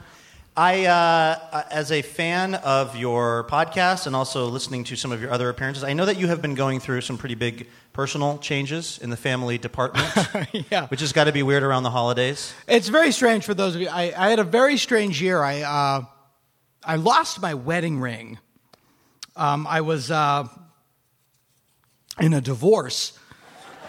[0.56, 5.30] I, uh, as a fan of your podcast and also listening to some of your
[5.30, 7.68] other appearances, I know that you have been going through some pretty big
[7.98, 10.06] personal changes in the family department,
[10.70, 10.86] yeah.
[10.86, 12.54] which has got to be weird around the holidays.
[12.68, 13.88] It's very strange for those of you.
[13.88, 15.42] I, I had a very strange year.
[15.42, 16.02] I, uh,
[16.84, 18.38] I lost my wedding ring.
[19.34, 20.46] Um, I was uh,
[22.20, 23.18] in a divorce.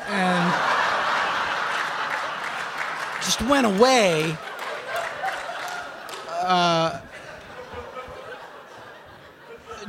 [0.07, 0.53] And
[3.21, 4.35] just went away.
[6.41, 6.99] Uh,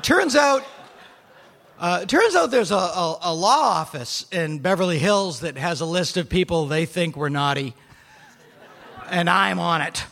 [0.02, 0.62] turns out,
[1.80, 5.86] uh, turns out there's a, a, a, law office in Beverly Hills that has a
[5.86, 7.74] list of people they think were naughty,
[9.08, 10.04] and I'm on it.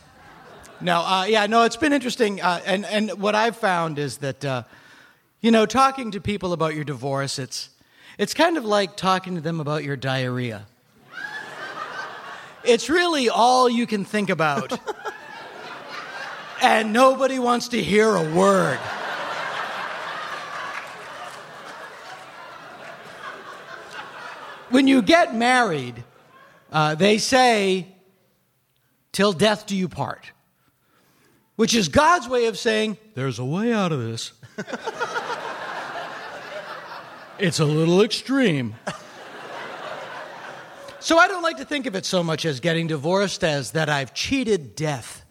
[0.81, 4.43] No, uh, yeah, no, it's been interesting, uh, and and what I've found is that,
[4.43, 4.63] uh,
[5.41, 7.69] you know, talking to people about your divorce, it's
[8.17, 10.65] it's kind of like talking to them about your diarrhea.
[12.63, 14.77] It's really all you can think about.
[16.63, 18.79] and nobody wants to hear a word.
[24.69, 26.03] When you get married,
[26.71, 27.87] uh, they say,
[29.11, 30.31] till death do you part,
[31.55, 34.33] which is God's way of saying, there's a way out of this.
[37.39, 38.75] it's a little extreme.
[41.01, 43.89] So I don't like to think of it so much as getting divorced as that
[43.89, 45.23] I've cheated death.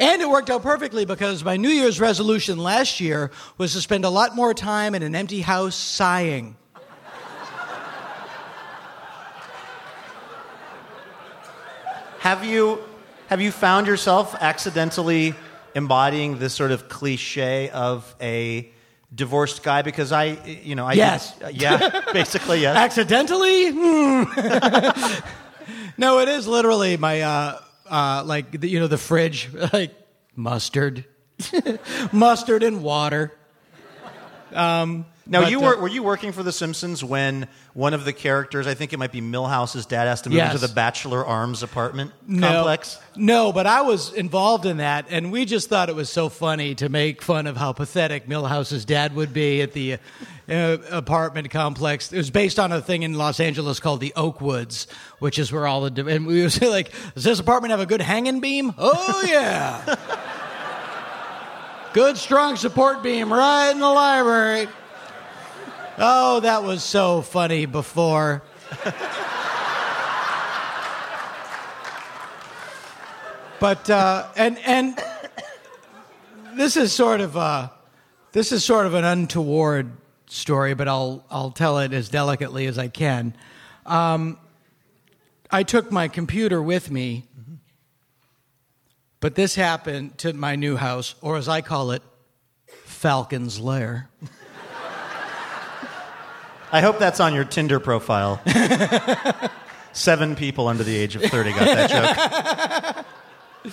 [0.00, 4.06] And it worked out perfectly because my New Year's resolution last year was to spend
[4.06, 6.56] a lot more time in an empty house sighing.
[12.20, 12.80] Have you,
[13.28, 15.34] have you found yourself accidentally
[15.74, 18.72] embodying this sort of cliche of a
[19.14, 22.74] divorced guy because I, you know, I yes, did, uh, yeah, basically yes.
[22.74, 23.70] Accidentally?
[23.70, 24.24] Hmm.
[25.98, 27.20] no, it is literally my.
[27.20, 29.92] Uh, uh, like the, you know the fridge, like
[30.34, 31.04] mustard,
[32.12, 33.32] mustard and water.
[34.54, 38.04] Um, Now, but, you uh, were were you working for The Simpsons when one of
[38.04, 40.52] the characters, I think it might be Milhouse's dad, has to move Yes.
[40.54, 42.98] into the Bachelor Arms apartment no, complex?
[43.14, 46.74] No, but I was involved in that, and we just thought it was so funny
[46.74, 49.98] to make fun of how pathetic Milhouse's dad would be at the
[50.48, 52.12] uh, apartment complex.
[52.12, 54.88] It was based on a thing in Los Angeles called the Oakwoods,
[55.20, 58.02] which is where all the and we was like, "Does this apartment have a good
[58.02, 59.94] hanging beam?" Oh yeah,
[61.92, 64.66] good strong support beam right in the library.
[65.98, 68.42] Oh, that was so funny before.
[73.60, 75.02] but uh, and and
[76.54, 77.72] this is sort of a
[78.32, 79.90] this is sort of an untoward
[80.26, 83.34] story, but I'll I'll tell it as delicately as I can.
[83.84, 84.38] Um,
[85.50, 87.24] I took my computer with me,
[89.18, 92.02] but this happened to my new house, or as I call it,
[92.84, 94.08] Falcon's Lair.
[96.72, 98.40] I hope that's on your Tinder profile.
[99.92, 103.04] Seven people under the age of 30 got that
[103.64, 103.72] joke.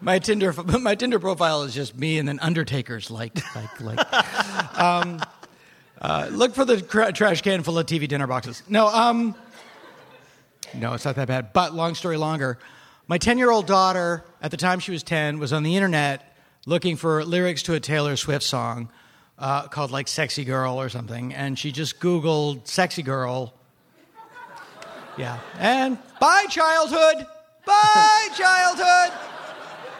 [0.00, 4.78] My Tinder, my Tinder profile is just me and then Undertaker's like, like, like.
[4.78, 5.22] um,
[6.00, 8.62] uh, look for the cra- trash can full of TV dinner boxes.
[8.68, 9.34] No, um,
[10.74, 11.52] no, it's not that bad.
[11.52, 12.58] But long story longer,
[13.06, 17.24] my ten-year-old daughter, at the time she was ten, was on the internet looking for
[17.24, 18.90] lyrics to a Taylor Swift song
[19.42, 23.52] uh, called like "Sexy Girl" or something, and she just Googled "Sexy Girl."
[25.18, 27.26] Yeah, and bye childhood,
[27.66, 29.12] bye childhood.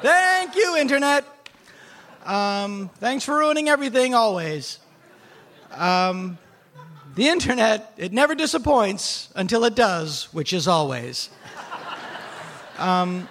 [0.01, 1.25] Thank you, Internet.
[2.25, 4.79] Um, thanks for ruining everything always.
[5.73, 6.39] Um,
[7.15, 11.29] the Internet, it never disappoints until it does, which is always.
[12.79, 13.29] Um,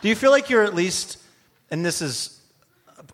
[0.00, 1.18] Do you feel like you're at least,
[1.70, 2.41] and this is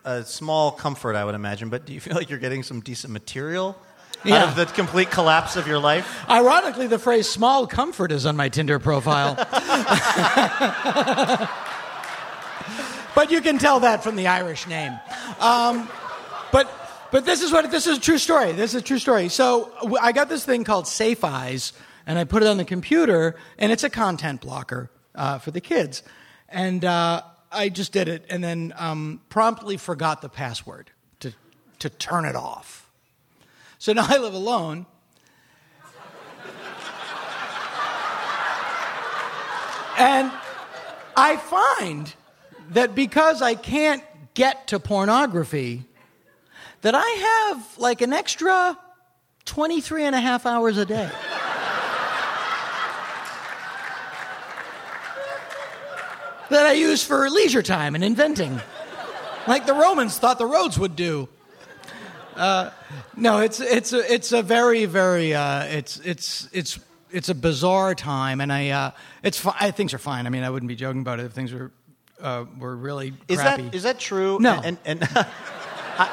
[0.04, 3.12] a small comfort, I would imagine, but do you feel like you're getting some decent
[3.12, 3.76] material
[4.24, 4.42] Yeah.
[4.42, 6.06] out of the complete collapse of your life?
[6.28, 9.34] ironically, the phrase small comfort is on my Tinder profile.
[13.14, 14.98] but you can tell that from the Irish name.
[15.40, 15.88] Um,
[16.52, 16.70] but
[17.10, 18.52] but this is what this is a true story.
[18.52, 19.28] This is a true story.
[19.28, 21.72] So I got this thing called Safe Eyes,
[22.06, 25.60] and I put it on the computer, and it's a content blocker uh, for the
[25.60, 26.02] kids.
[26.48, 30.90] And uh, I just did it, and then um, promptly forgot the password
[31.20, 31.32] to
[31.78, 32.90] to turn it off.
[33.78, 34.86] So now I live alone.
[39.98, 40.30] And
[41.16, 42.14] I find
[42.70, 45.86] that because I can't get to pornography,
[46.82, 48.78] that I have like an extra
[49.44, 51.10] 23 and a half hours a day.
[56.50, 58.60] That I use for leisure time and inventing,
[59.46, 61.28] like the Romans thought the roads would do.
[62.36, 62.70] Uh,
[63.16, 66.78] no, it's it's a, it's a very very uh, it's it's it's
[67.10, 68.90] it's a bizarre time, and I uh,
[69.22, 70.26] it's fi- I, things are fine.
[70.26, 71.72] I mean, I wouldn't be joking about it if things were
[72.20, 73.62] uh, were really Is crappy.
[73.64, 74.38] that is that true?
[74.40, 74.60] No.
[74.62, 76.08] And, and, I,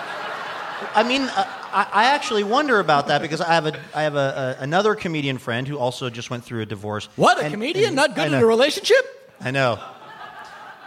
[0.96, 4.16] I mean, uh, I, I actually wonder about that because I have a I have
[4.16, 7.08] a, a another comedian friend who also just went through a divorce.
[7.18, 9.06] what a And- comedian and- not good in a relationship.
[9.42, 9.80] I know.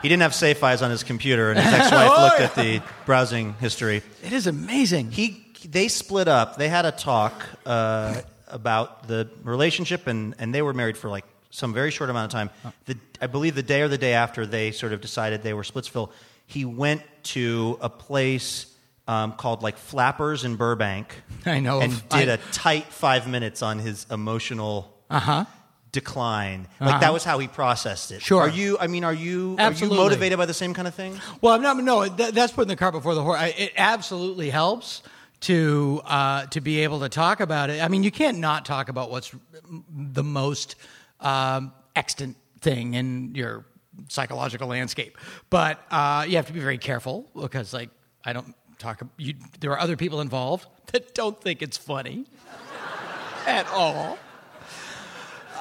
[0.02, 2.46] He didn't have safe eyes on his computer, and his ex-wife Oh, looked yeah.
[2.46, 4.02] at the browsing history.
[4.22, 5.10] It is amazing.
[5.12, 6.56] He they split up.
[6.56, 11.24] They had a talk uh, about the relationship, and, and they were married for like
[11.50, 12.50] some very short amount of time.
[12.86, 15.62] The, I believe the day or the day after they sort of decided they were
[15.64, 16.10] Splitsville,
[16.46, 18.72] he went to a place
[19.08, 21.08] um, called like Flappers in Burbank.
[21.46, 25.44] I know and did I- a tight five minutes on his emotional Uh huh.
[25.92, 26.68] Decline.
[26.80, 27.00] Like Uh-huh.
[27.00, 28.22] that was how he processed it.
[28.22, 28.42] Sure.
[28.42, 28.76] Are you?
[28.78, 29.56] I mean, are you?
[29.58, 29.96] Absolutely.
[29.96, 31.18] Are you motivated by the same kind of thing?
[31.40, 33.38] Well, I'm not, no, that, that's putting the cart before the horse.
[33.40, 35.02] I, it absolutely helps
[35.40, 37.82] to uh, to be able to talk about it.
[37.82, 39.32] I mean, you can't not talk about what's
[39.88, 40.74] the most
[41.20, 43.64] um, extant thing in your
[44.08, 45.16] psychological landscape,
[45.48, 47.90] but uh, you have to be very careful because, like,
[48.24, 49.00] I don't talk.
[49.16, 52.26] You, there are other people involved that don't think it's funny
[53.46, 54.18] at all.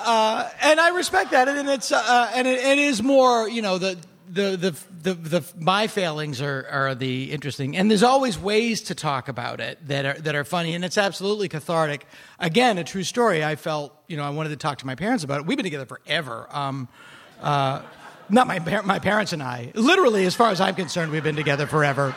[0.06, 3.78] Uh, and I respect that, and it's uh, and it, it is more, you know,
[3.78, 3.98] the
[4.30, 8.96] the the the, the my failings are, are the interesting, and there's always ways to
[8.96, 12.06] talk about it that are that are funny, and it's absolutely cathartic.
[12.40, 13.44] Again, a true story.
[13.44, 15.46] I felt, you know, I wanted to talk to my parents about it.
[15.46, 16.48] We've been together forever.
[16.52, 16.88] Um,
[17.42, 17.82] uh,
[18.30, 19.72] not my my parents and I.
[19.74, 22.14] Literally, as far as I'm concerned, we've been together forever.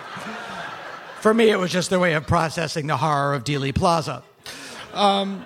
[1.20, 4.22] For me, it was just their way of processing the horror of Dealey Plaza.
[4.94, 5.44] Um,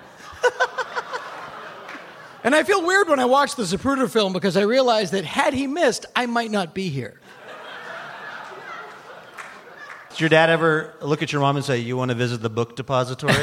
[2.45, 5.55] And I feel weird when I watch the Zapruder film because I realize that had
[5.55, 7.19] he missed, I might not be here.
[10.11, 12.49] Did your dad ever look at your mom and say, You want to visit the
[12.51, 13.33] book depository?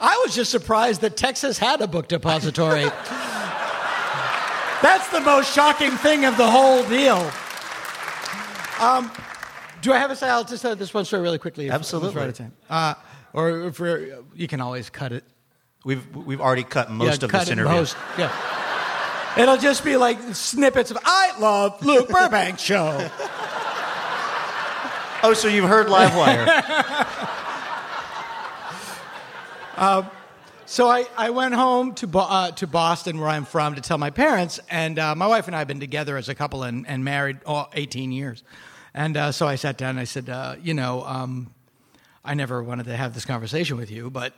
[0.00, 2.82] I was just surprised that Texas had a book depository.
[4.82, 7.30] That's the most shocking thing of the whole deal.
[8.80, 9.12] Um,
[9.82, 10.28] do I have a say?
[10.28, 11.66] I'll just tell this one story really quickly.
[11.66, 12.16] if- if Absolutely.
[12.20, 12.52] right at time.
[12.68, 12.94] Uh,
[13.32, 15.22] or if we're, you can always cut it.
[15.84, 17.72] We've, we've already cut most Yeah, of cut this interview.
[17.72, 18.32] most, yeah.
[19.36, 23.10] It'll just be like snippets of "I love Luke Burbank show."
[25.24, 26.46] Oh, so you've heard Livewire.
[30.72, 34.08] So I, I went home to, uh, to Boston, where I'm from, to tell my
[34.08, 34.58] parents.
[34.70, 37.40] And uh, my wife and I have been together as a couple and, and married
[37.44, 38.42] oh, 18 years.
[38.94, 41.52] And uh, so I sat down and I said, uh, You know, um,
[42.24, 44.32] I never wanted to have this conversation with you, but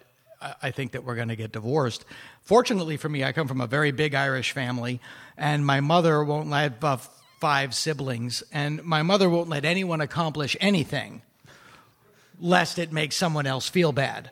[0.62, 2.04] I, think that we're going to get divorced.
[2.42, 5.00] Fortunately for me, I come from a very big Irish family,
[5.36, 6.98] and my mother won't let uh,
[7.40, 11.22] five siblings, and my mother won't let anyone accomplish anything
[12.40, 14.30] lest it makes someone else feel bad.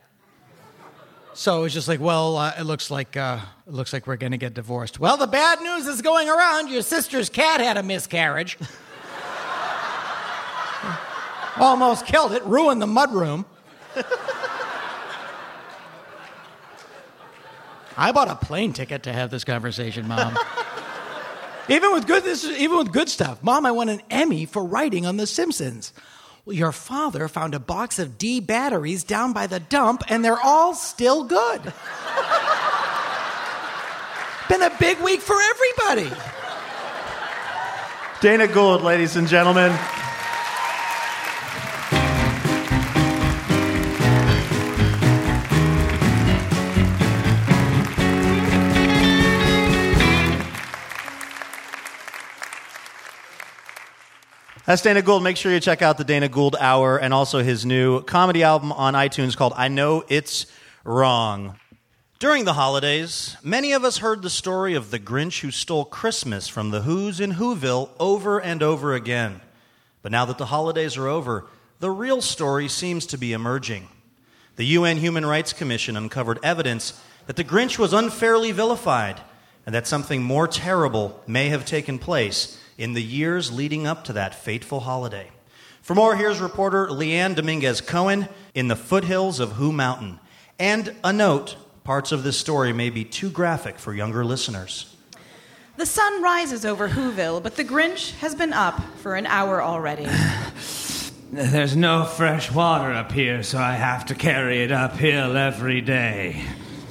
[1.35, 4.33] So it's just like, well, uh, it looks like uh, it looks like we're going
[4.33, 5.01] to get divorced.
[5.01, 6.69] Well, the bad news is going around.
[6.69, 8.59] Your sister's cat had a miscarriage.
[11.57, 13.47] Almost killed it, ruined the mudroom.
[17.97, 20.37] I bought a plane ticket to have this conversation, Mom.
[21.69, 24.65] even with good, this is, even with good stuff, Mom, I won an Emmy for
[24.65, 25.93] writing on The Simpsons.
[26.45, 30.41] Well, your father found a box of D batteries down by the dump, and they're
[30.41, 31.63] all still good.
[34.49, 36.11] Been a big week for everybody.
[38.21, 39.73] Dana Gould, ladies and gentlemen.
[54.65, 55.25] That's Dana Gould.
[55.25, 58.71] Make sure you check out the Dana Gould Hour and also his new comedy album
[58.71, 60.47] on iTunes called I Know It's
[60.85, 61.57] Wrong.
[62.21, 66.47] During the holidays, many of us heard the story of the Grinch who stole Christmas
[66.47, 69.41] from the Who's in Whoville over and over again.
[70.01, 71.47] But now that the holidays are over,
[71.81, 73.89] the real story seems to be emerging.
[74.55, 79.23] The UN Human Rights Commission uncovered evidence that the Grinch was unfairly vilified
[79.67, 84.13] and that something more terrible may have taken place in the years leading up to
[84.15, 85.31] that fateful holiday.
[85.83, 90.21] For more, here's reporter Leanne Dominguez Cohen in the foothills of Who Mountain.
[90.59, 94.95] And a note parts of this story may be too graphic for younger listeners.
[95.77, 100.07] The sun rises over Whoville, but the Grinch has been up for an hour already.
[101.33, 106.45] There's no fresh water up here, so I have to carry it uphill every day.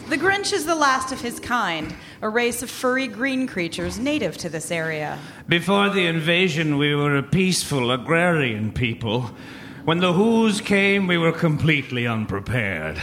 [0.09, 4.37] The Grinch is the last of his kind, a race of furry green creatures native
[4.37, 5.17] to this area.
[5.47, 9.31] Before the invasion, we were a peaceful agrarian people.
[9.85, 13.01] When the Who's came, we were completely unprepared.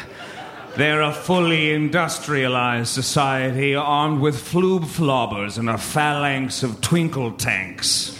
[0.76, 8.17] They're a fully industrialized society armed with floob flobbers and a phalanx of twinkle tanks.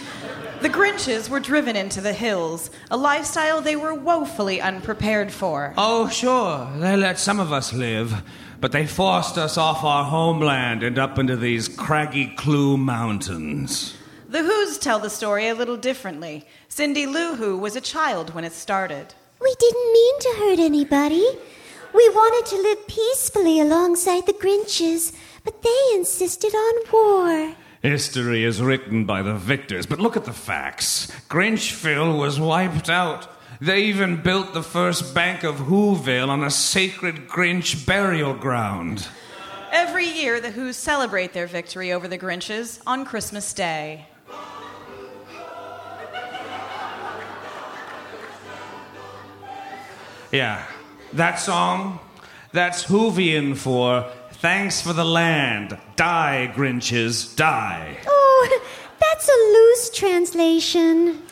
[0.61, 5.73] The Grinches were driven into the hills, a lifestyle they were woefully unprepared for.
[5.77, 8.21] Oh, sure, they let some of us live,
[8.59, 13.95] but they forced us off our homeland and up into these craggy Clue Mountains.
[14.27, 16.45] The Who's tell the story a little differently.
[16.67, 19.13] Cindy Lou Who was a child when it started.
[19.39, 21.25] We didn't mean to hurt anybody.
[21.93, 27.55] We wanted to live peacefully alongside the Grinches, but they insisted on war.
[27.81, 31.07] History is written by the victors, but look at the facts.
[31.29, 33.27] Grinchville was wiped out.
[33.61, 39.07] They even built the first bank of Whoville on a sacred Grinch burial ground.
[39.71, 44.07] Every year, the Who's celebrate their victory over the Grinches on Christmas Day.
[50.31, 50.63] Yeah,
[51.13, 51.99] that song,
[52.51, 54.05] that's Whovian for
[54.41, 55.77] Thanks for the Land.
[55.97, 57.97] Die, Grinches, die.
[58.07, 58.61] Oh,
[58.97, 61.23] that's a loose translation.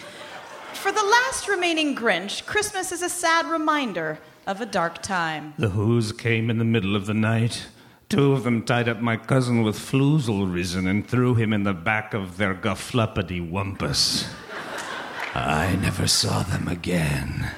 [0.74, 5.54] For the last remaining Grinch, Christmas is a sad reminder of a dark time.
[5.58, 7.68] The Who's came in the middle of the night.
[8.10, 11.74] Two of them tied up my cousin with floozle resin and threw him in the
[11.74, 14.28] back of their guffluppity wumpus.
[15.34, 17.52] I never saw them again.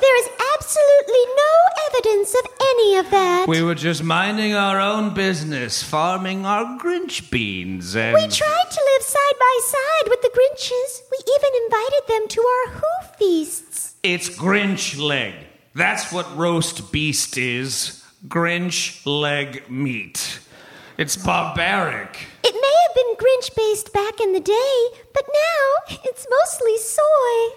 [0.00, 0.27] There is
[0.68, 1.54] absolutely no
[1.88, 3.48] evidence of any of that.
[3.48, 8.12] We were just minding our own business, farming our Grinch beans, and.
[8.12, 11.00] We tried to live side by side with the Grinches.
[11.10, 13.94] We even invited them to our Who feasts.
[14.02, 15.34] It's Grinch leg.
[15.74, 18.04] That's what roast beast is.
[18.26, 20.40] Grinch leg meat.
[20.98, 22.26] It's barbaric.
[22.44, 27.54] It may have been Grinch based back in the day, but now it's mostly soy.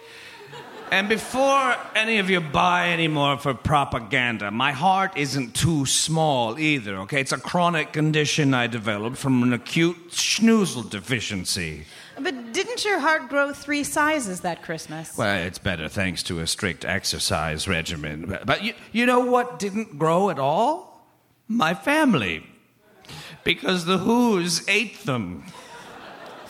[0.91, 6.59] And before any of you buy any more for propaganda, my heart isn't too small
[6.59, 7.21] either, okay?
[7.21, 11.85] It's a chronic condition I developed from an acute schnoozle deficiency.
[12.19, 15.17] But didn't your heart grow three sizes that Christmas?
[15.17, 18.25] Well, it's better thanks to a strict exercise regimen.
[18.27, 21.07] But, but you, you know what didn't grow at all?
[21.47, 22.45] My family.
[23.45, 25.45] Because the Who's ate them.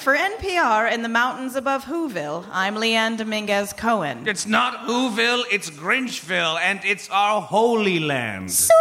[0.02, 4.28] For NPR in the mountains above Whoville, I'm Leanne Dominguez Cohen.
[4.28, 8.52] It's not Whoville, it's Grinchville, and it's our holy land.
[8.52, 8.78] Sore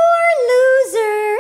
[0.49, 1.37] loser.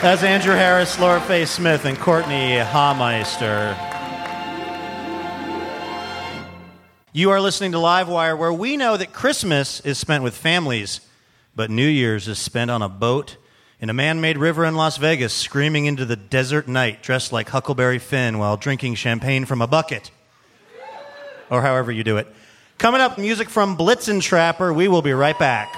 [0.00, 3.89] That's Andrew Harris, Laura Faye Smith, and Courtenay Hameister.
[7.12, 11.00] You are listening to Livewire, where we know that Christmas is spent with families,
[11.56, 13.36] but New Year's is spent on a boat
[13.80, 17.48] in a man made river in Las Vegas, screaming into the desert night, dressed like
[17.48, 20.12] Huckleberry Finn while drinking champagne from a bucket.
[21.50, 22.28] Or however you do it.
[22.78, 24.72] Coming up, music from Blitzen Trapper.
[24.72, 25.72] We will be right back.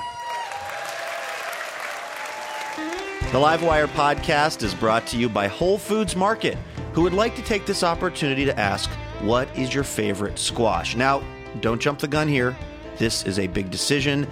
[2.76, 6.58] The Livewire podcast is brought to you by Whole Foods Market,
[6.92, 8.90] who would like to take this opportunity to ask,
[9.22, 10.96] What is your favorite squash?
[10.96, 11.22] Now,
[11.60, 12.56] don't jump the gun here.
[12.98, 14.26] This is a big decision.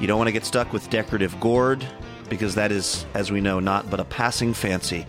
[0.00, 1.86] You don't want to get stuck with decorative gourd,
[2.28, 5.06] because that is, as we know, not but a passing fancy.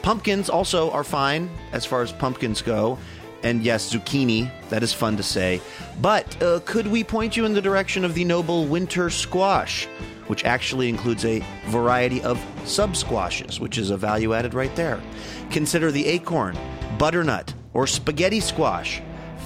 [0.00, 2.98] Pumpkins also are fine as far as pumpkins go.
[3.42, 5.60] And yes, zucchini, that is fun to say.
[6.00, 9.86] But uh, could we point you in the direction of the noble winter squash,
[10.26, 15.02] which actually includes a variety of sub squashes, which is a value added right there?
[15.50, 16.56] Consider the acorn,
[16.98, 19.00] butternut, or spaghetti squash.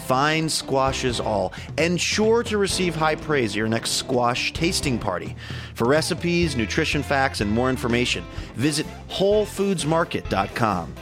[0.06, 5.34] Fine squashes all, and sure to receive high praise at your next squash tasting party.
[5.74, 10.94] For recipes, nutrition facts, and more information, visit WholeFoodsMarket.com.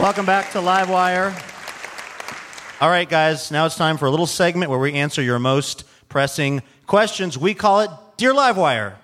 [0.00, 1.30] Welcome back to Livewire.
[2.80, 5.84] All right, guys, now it's time for a little segment where we answer your most
[6.08, 7.36] pressing questions.
[7.36, 8.94] We call it Dear Livewire.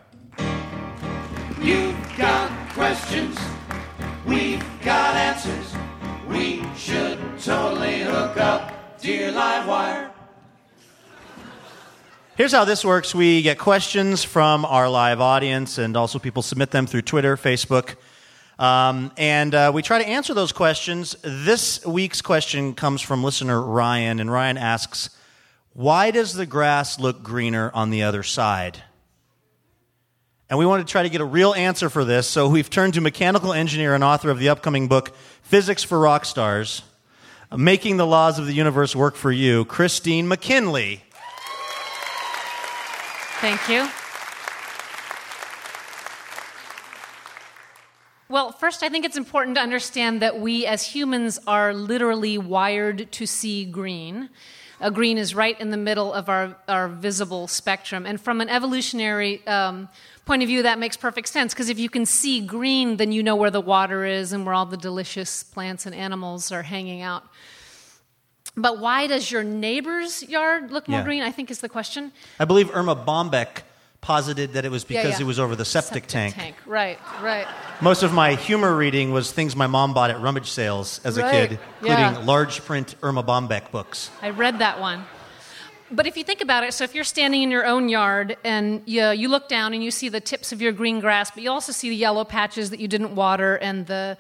[1.61, 3.39] You've got questions,
[4.25, 5.75] we've got answers.
[6.31, 10.11] We should totally hook up, dear Livewire.
[12.39, 16.71] Here's how this works we get questions from our live audience, and also people submit
[16.71, 17.97] them through Twitter, Facebook.
[18.59, 21.15] Um, and uh, we try to answer those questions.
[21.23, 25.11] This week's question comes from listener Ryan, and Ryan asks,
[25.75, 28.83] Why does the grass look greener on the other side?
[30.49, 32.95] And we want to try to get a real answer for this, so we've turned
[32.95, 36.83] to mechanical engineer and author of the upcoming book, Physics for Rock Stars
[37.55, 41.03] Making the Laws of the Universe Work for You, Christine McKinley.
[43.41, 43.89] Thank you.
[48.29, 53.11] Well, first, I think it's important to understand that we as humans are literally wired
[53.13, 54.31] to see green.
[54.81, 58.05] Uh, green is right in the middle of our, our visible spectrum.
[58.05, 59.89] And from an evolutionary um,
[60.25, 63.23] point of view, that makes perfect sense because if you can see green, then you
[63.23, 67.03] know where the water is and where all the delicious plants and animals are hanging
[67.03, 67.25] out.
[68.57, 71.05] But why does your neighbor's yard look more Yeah.
[71.05, 71.23] green?
[71.23, 72.11] I think is the question.
[72.41, 73.63] I believe Erma Bombeck
[74.07, 75.25] posited that it was because yeah.
[75.25, 76.37] it was over the septic, tank.
[76.37, 77.45] Tank, right, right.
[77.81, 81.29] Most of my humor reading was things my mom bought at rummage sales as a
[81.29, 82.23] kid, including yeah.
[82.25, 84.13] large print Erma Bombeck books.
[84.23, 85.05] I read that one.
[85.91, 88.83] But if you think about it, so if you're standing in your own yard and
[88.87, 91.51] you, you look down and you see the tips of your green grass, but you
[91.51, 94.17] also see the yellow patches that you didn't water and the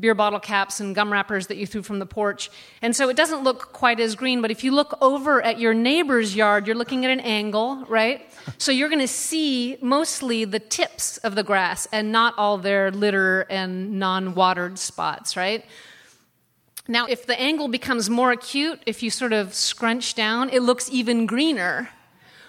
[0.00, 2.50] beer bottle caps and gum wrappers that you threw from the porch.
[2.80, 5.74] And so it doesn't look quite as green, but if you look over at your
[5.74, 8.26] neighbor's yard, you're looking at an angle, right?
[8.58, 12.90] So you're going to see mostly the tips of the grass and not all their
[12.90, 15.64] litter and non watered spots, right?
[16.88, 20.90] Now, if the angle becomes more acute, if you sort of scrunch down, it looks
[20.90, 21.90] even greener,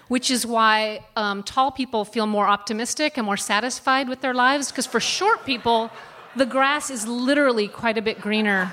[0.08, 4.72] which is why um, tall people feel more optimistic and more satisfied with their lives.
[4.72, 5.90] Because for short people,
[6.36, 8.72] the grass is literally quite a bit greener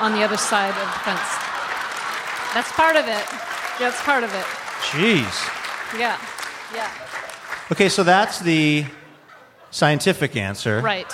[0.00, 1.20] on the other side of the fence.
[2.54, 3.24] That's part of it.
[3.78, 4.44] That's part of it.
[4.90, 5.98] Jeez.
[5.98, 6.18] Yeah.
[6.74, 6.90] Yeah.
[7.70, 8.84] Okay, so that's the
[9.70, 10.80] scientific answer.
[10.80, 11.10] Right.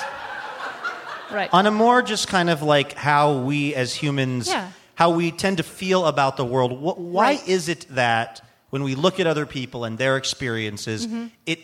[1.30, 1.48] Right.
[1.52, 4.70] On a more just kind of like how we as humans, Yeah.
[4.94, 6.72] how we tend to feel about the world.
[6.72, 7.48] Wh- why Right.
[7.48, 11.30] is it that when we look at other people and their experiences, Mhm.
[11.46, 11.60] it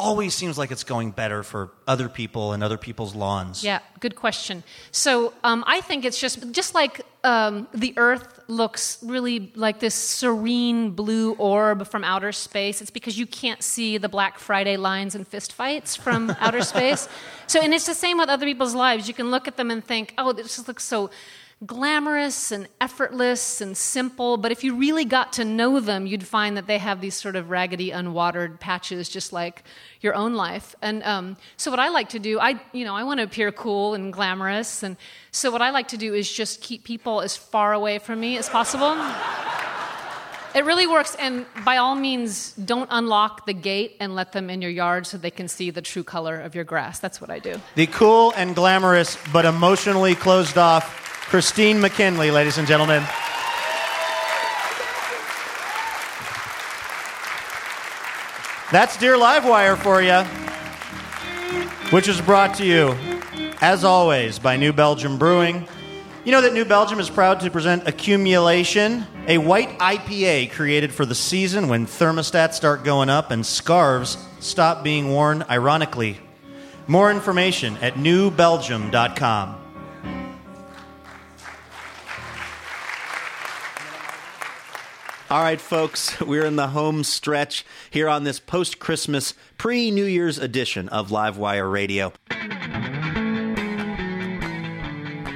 [0.00, 3.62] always seems like it's going better for other people and other people's lawns?
[3.62, 4.64] Yeah, good question.
[4.90, 9.94] So um, I think it's just just like um, the Earth looks really like this
[9.94, 12.80] serene blue orb from outer space.
[12.80, 17.08] It's because you can't see the Black Friday lines and fistfights from outer space.
[17.46, 19.06] So, and it's the same with other people's lives.
[19.06, 21.10] You can look at them and think, "Oh, this just looks so."
[21.66, 26.56] Glamorous and effortless and simple, but if you really got to know them, you'd find
[26.56, 29.62] that they have these sort of raggedy, unwatered patches, just like
[30.00, 30.74] your own life.
[30.80, 33.52] And um, so, what I like to do, I you know, I want to appear
[33.52, 34.96] cool and glamorous, and
[35.32, 38.38] so what I like to do is just keep people as far away from me
[38.38, 38.96] as possible.
[40.54, 44.62] It really works, and by all means, don't unlock the gate and let them in
[44.62, 47.00] your yard so they can see the true color of your grass.
[47.00, 47.60] That's what I do.
[47.74, 53.04] The cool and glamorous but emotionally closed off Christine McKinley, ladies and gentlemen.
[58.72, 60.24] That's Dear Livewire for you,
[61.92, 62.96] which is brought to you,
[63.60, 65.68] as always, by New Belgium Brewing.
[66.24, 71.06] You know that New Belgium is proud to present Accumulation, a white IPA created for
[71.06, 76.18] the season when thermostats start going up and scarves stop being worn ironically.
[76.88, 79.59] More information at newbelgium.com.
[85.30, 90.04] All right, folks, we're in the home stretch here on this post Christmas, pre New
[90.04, 92.12] Year's edition of Livewire Radio.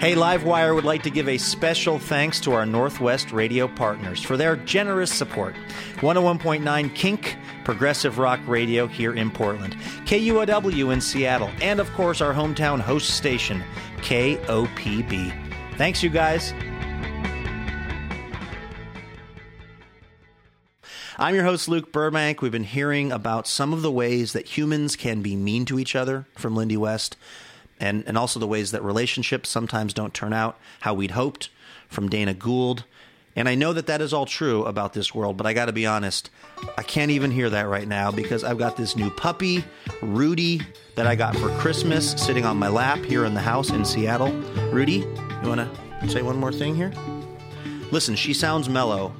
[0.01, 4.37] Hey, Livewire would like to give a special thanks to our Northwest radio partners for
[4.37, 5.55] their generous support.
[5.99, 9.77] 101.9 Kink, progressive rock radio here in Portland,
[10.07, 13.63] KUOW in Seattle, and of course our hometown host station,
[13.99, 15.77] KOPB.
[15.77, 16.53] Thanks, you guys.
[21.17, 22.43] I'm your host, Luke Burbank.
[22.43, 25.95] We've been hearing about some of the ways that humans can be mean to each
[25.95, 27.17] other from Lindy West,
[27.79, 31.51] and, and also the ways that relationships sometimes don't turn out how we'd hoped
[31.89, 32.83] from Dana Gould.
[33.37, 35.73] And I know that that is all true about this world, but I got to
[35.73, 36.31] be honest,
[36.77, 39.65] I can't even hear that right now because I've got this new puppy,
[40.03, 40.63] Rudy,
[40.97, 44.33] that I got for Christmas sitting on my lap here in the house in Seattle.
[44.73, 45.07] Rudy,
[45.43, 45.61] you want
[46.01, 46.93] to say one more thing here?
[47.93, 49.15] Listen, she sounds mellow,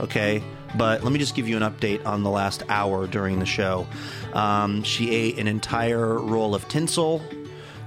[0.00, 0.42] okay?
[0.76, 3.86] But let me just give you an update on the last hour during the show.
[4.32, 7.22] Um, she ate an entire roll of tinsel.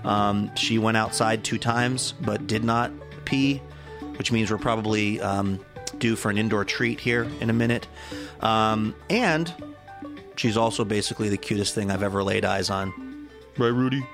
[0.03, 2.91] Um, she went outside two times, but did not
[3.25, 3.61] pee,
[4.17, 5.59] which means we're probably um,
[5.99, 7.87] due for an indoor treat here in a minute.
[8.41, 9.53] Um, and
[10.35, 13.29] she's also basically the cutest thing I've ever laid eyes on.
[13.57, 14.05] Right, Rudy?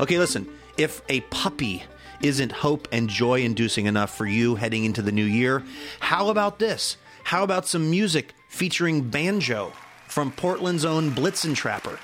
[0.00, 0.48] Okay, listen.
[0.76, 1.84] If a puppy
[2.22, 5.64] isn't hope and joy inducing enough for you heading into the new year,
[6.00, 6.96] how about this?
[7.28, 9.74] How about some music featuring banjo
[10.06, 11.98] from Portland's own Blitzen Trapper?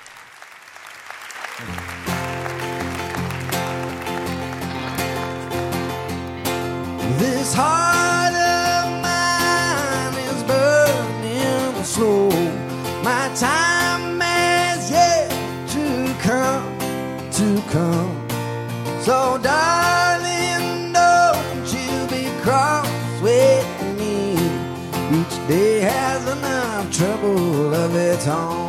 [27.85, 28.64] Of its own.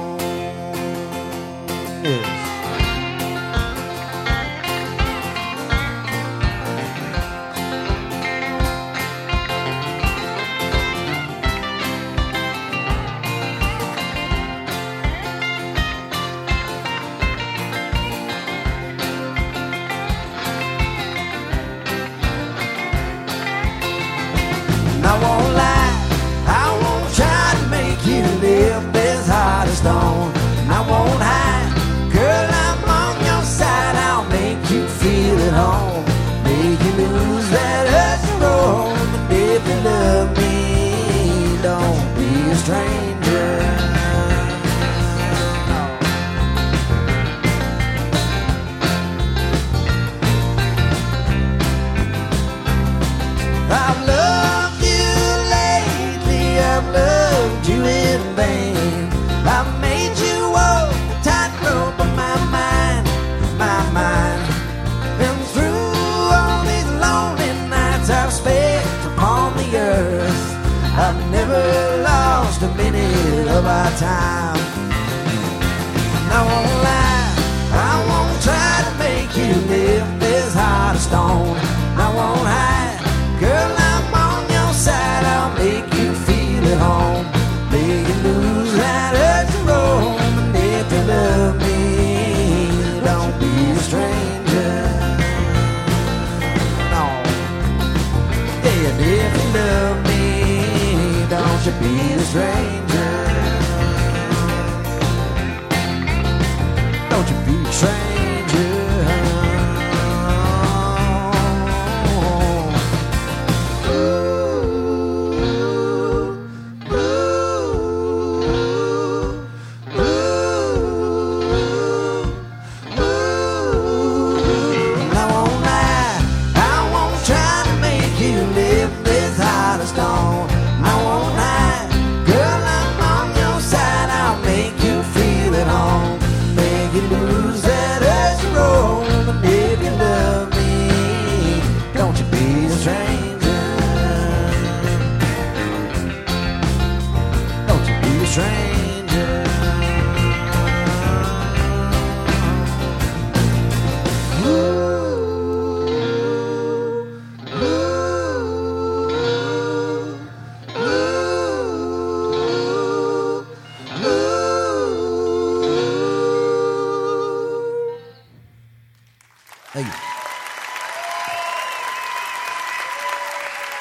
[101.86, 102.85] Be a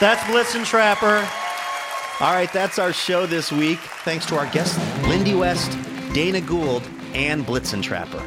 [0.06, 1.28] That's Blitzen Trapper.
[2.24, 3.80] All right, that's our show this week.
[4.04, 4.78] Thanks to our guests,
[5.08, 5.76] Lindy West,
[6.14, 6.84] Dana Gould,
[7.16, 8.24] and Blitzen Trapper.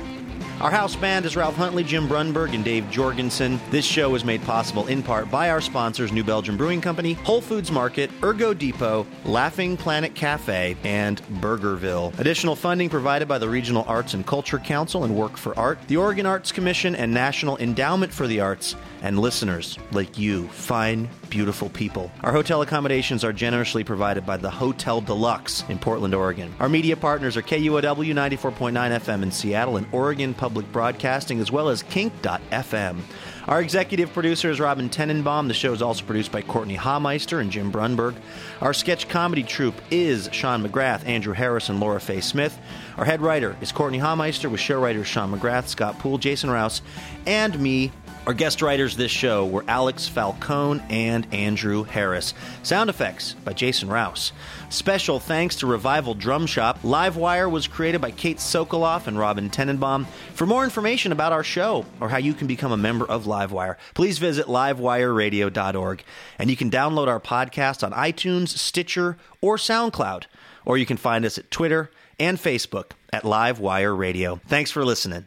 [0.60, 3.60] Our house band is Ralph Huntley, Jim Brunberg, and Dave Jorgensen.
[3.70, 7.40] This show is made possible in part by our sponsors, New Belgium Brewing Company, Whole
[7.40, 12.18] Foods Market, Ergo Depot, Laughing Planet Cafe, and Burgerville.
[12.18, 15.96] Additional funding provided by the Regional Arts and Culture Council and Work for Art, the
[15.96, 21.68] Oregon Arts Commission, and National Endowment for the Arts, and listeners like you, fine, beautiful
[21.68, 22.10] people.
[22.24, 26.52] Our hotel accommodations are generously provided by the Hotel Deluxe in Portland, Oregon.
[26.58, 31.68] Our media partners are KUOW 94.9 FM in Seattle and Oregon Public Broadcasting, as well
[31.68, 32.98] as Kink.fm.
[33.46, 35.48] Our executive producer is Robin Tenenbaum.
[35.48, 38.14] The show is also produced by Courtenay Hameister and Jim Brunberg.
[38.60, 42.58] Our sketch comedy troupe is Sean McGrath, Andrew Harris, and Laura Faye Smith.
[42.98, 46.82] Our head writer is Courtenay Hameister with show writers Sean McGrath, Scott Poole, Jason Rouse,
[47.26, 47.90] and me,
[48.26, 52.34] our guest writers this show were Alex Falcone and Andrew Harris.
[52.62, 54.32] Sound effects by Jason Rouse.
[54.68, 56.80] Special thanks to Revival Drum Shop.
[56.82, 60.06] Livewire was created by Kate Sokoloff and Robin Tenenbaum.
[60.34, 63.76] For more information about our show or how you can become a member of Livewire,
[63.94, 66.04] please visit livewireradio.org.
[66.38, 70.24] And you can download our podcast on iTunes, Stitcher, or SoundCloud.
[70.66, 74.40] Or you can find us at Twitter and Facebook at Livewire Radio.
[74.46, 75.26] Thanks for listening.